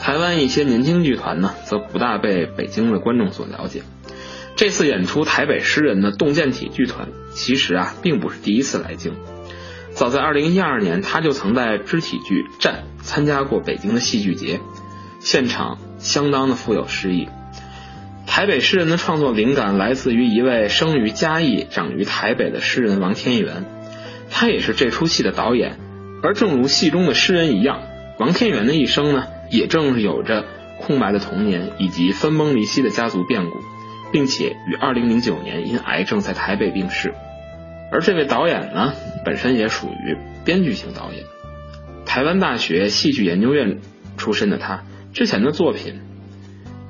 [0.00, 3.82] 台湾一些年轻剧团呢，则不大被北京的观众所了解。
[4.56, 9.14] 这次演出台北诗人的洞见体剧团，其实啊，并不是第一次来京。
[9.92, 14.60] 早在2012年，他就曾在肢体剧《战》参加过北京的戏剧节，
[15.20, 17.28] 现场相当的富有诗意。
[18.26, 23.64] 台北诗人的创作灵感来自于一位生于嘉义、长于台北的诗人王天元，
[24.30, 25.78] 他也是这出戏的导演。
[26.22, 27.82] 而正如戏中的诗人一样，
[28.18, 30.44] 王天元的一生呢，也正是有着
[30.78, 33.58] 空白的童年以及分崩离析的家族变故，
[34.12, 37.14] 并且于2009年因癌症在台北病逝。
[37.90, 38.92] 而这位导演呢，
[39.24, 41.24] 本身也属于编剧型导演，
[42.04, 43.78] 台湾大学戏剧研究院
[44.16, 44.84] 出身的他，
[45.14, 46.00] 之前的作品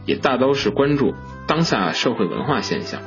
[0.06, 1.14] 也大都是关注
[1.46, 3.00] 当下社会文化现象，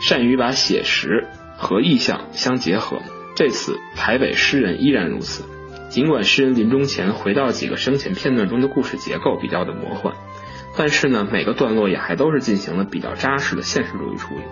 [0.00, 1.26] 善于把写实
[1.56, 2.98] 和意象相结合。
[3.34, 5.42] 这次台北诗人依然如此，
[5.94, 10.16] 尽管诗人临终前回到几个生前片段中的故事结构比较的魔幻，
[10.76, 14.42] 但是呢，每个段落也还都是进行了比较扎实的现实主义处理，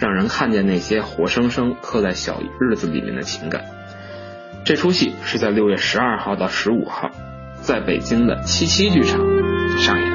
[0.00, 3.66] 让人看见那些活生生刻在小日子里面的情感。
[4.64, 7.08] 这出戏是在六月十二号到十五号，
[7.62, 9.20] 在北京的七七剧场
[9.78, 10.10] 上演。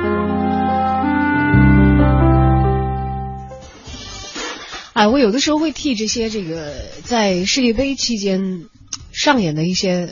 [4.92, 6.74] 哎，我有的时候会替这些这个
[7.06, 8.66] 在世界杯期间
[9.14, 10.10] 上演的一些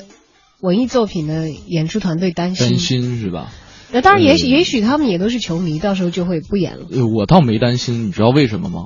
[0.64, 2.70] 文艺作品的演出团队担心。
[2.70, 3.52] 担心是吧？
[3.92, 6.86] 那当然，也许也许他们也都是球迷，到时候就会不演了。
[6.90, 8.86] 呃，我倒没担心，你知道为什么吗？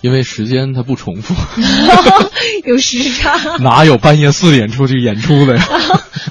[0.00, 1.32] 因为时间它不重复，
[2.66, 3.56] 有时差。
[3.58, 5.64] 哪有半夜四点出去演出的呀？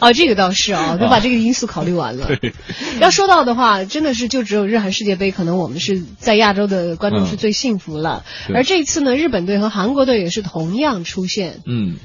[0.01, 2.27] 啊， 这个倒是啊，都把这个因素考虑完了。
[2.35, 2.53] 对，
[2.99, 8.25] 要说到的话，真的是就只有日韩世界杯，可能我们是在亚洲的观众是最幸福了。
[8.47, 11.95] 对而这次呢，日本队和韩国队也是同样出现，嗯，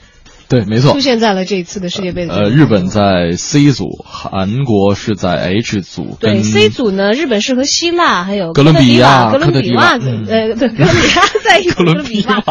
[0.51, 1.01] 对，没错出。
[1.01, 2.35] 现在了这一次的世界杯的。
[2.35, 12.43] 呃，日本在 C 组，韩国是在 H 组，对 C 组呢，日本是和希腊还有哥伦比亚哥伦比亚，呃，对，哥伦比亚 在一起哥伦比亚，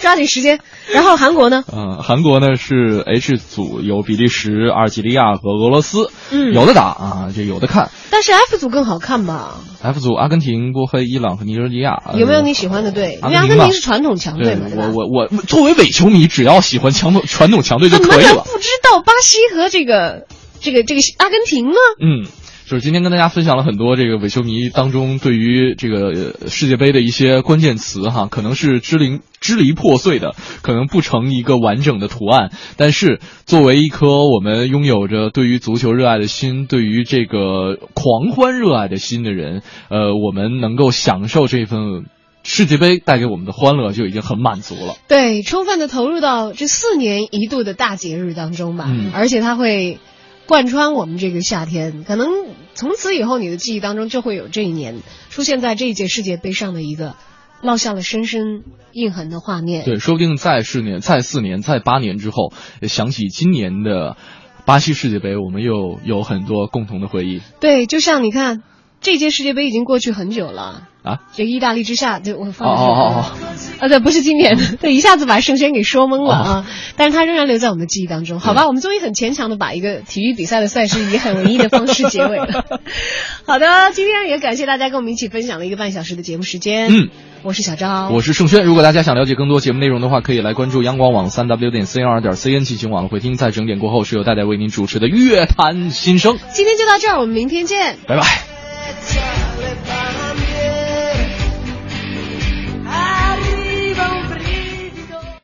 [0.00, 0.60] 抓紧时间。
[0.92, 1.62] 然后韩国呢？
[1.70, 7.90] 呃，韩国呢是 H 组，有比利时、阿尔及利亚和俄罗斯，嗯有的打啊，就有的看。
[8.10, 11.96] 但是 F 组更好看吧？F 组，阿根廷、波黑、伊朗和尼日利亚。
[12.12, 13.18] 呃有没有你喜欢的队？
[13.22, 18.34] 因为阿阿根廷是传统强队嘛，对我我我作为伪球迷，只要喜欢强统传统强队就可以了。
[18.34, 20.28] 能不知道巴西和这个
[20.60, 21.76] 这个这个阿根廷呢？
[22.00, 22.24] 嗯，
[22.68, 26.12] 就是今天跟大家分享了很多这个伪球迷当中对于这个
[26.42, 32.52] 呃世界杯的一些关键词哈，可能是支离支离破碎的，可能不成一个完整的图案。
[32.76, 42.04] 但是作为一颗我们拥有着对于足球热爱的心，对于这个狂欢热爱的心的人，呃，我们能够享受这份
[42.42, 44.96] 世界杯带给我们的欢乐，就已经很满足了。
[45.08, 50.00] 对，充分的投入到这四年一度的大节日当中吧，嗯而且它会
[50.46, 52.28] 贯穿我们这个夏天，可能
[52.74, 57.14] 从此以后你的记忆当中就会有这一年出现在这一届世界杯上的一个
[57.62, 58.62] 烙下了深深
[58.92, 59.84] 印痕的画面。
[59.84, 62.52] 对，说不定再四年、再四年、再八年之后，
[62.82, 64.16] 想起今年的
[64.66, 68.62] 巴西世界杯，我们又有很多共同的回忆对，就像你看，
[69.00, 70.88] 这届世界杯已经过去很久了。
[71.02, 71.18] 啊。
[71.34, 73.32] 这个意大利之下，对我放的是哦哦哦
[73.80, 76.66] 啊，对，不是今年的， 对，一下子把盛轩给说懵了啊。
[76.96, 78.66] 但是他仍然留在我们的记忆当中，好吧？
[78.66, 82.64] 我们终于很牵强的把一个体育比赛的赛事以很文艺的方式结尾了。
[83.46, 86.88] 好的，今天也感谢大家跟我们一起分享了一个半小时的节目时间。
[86.92, 87.08] 嗯，
[87.42, 88.64] 我是小张，我是盛轩。
[88.64, 93.34] 如果大家想了解更多节目内容的话，可以来关注央广网三 w 点 c n 二点 cn 进行网络回听。
[93.36, 96.38] 在整点过后是由戴戴为您主持的乐坛新生。
[96.52, 97.96] 今天就到这儿，我们明天见。
[98.06, 98.22] 拜拜。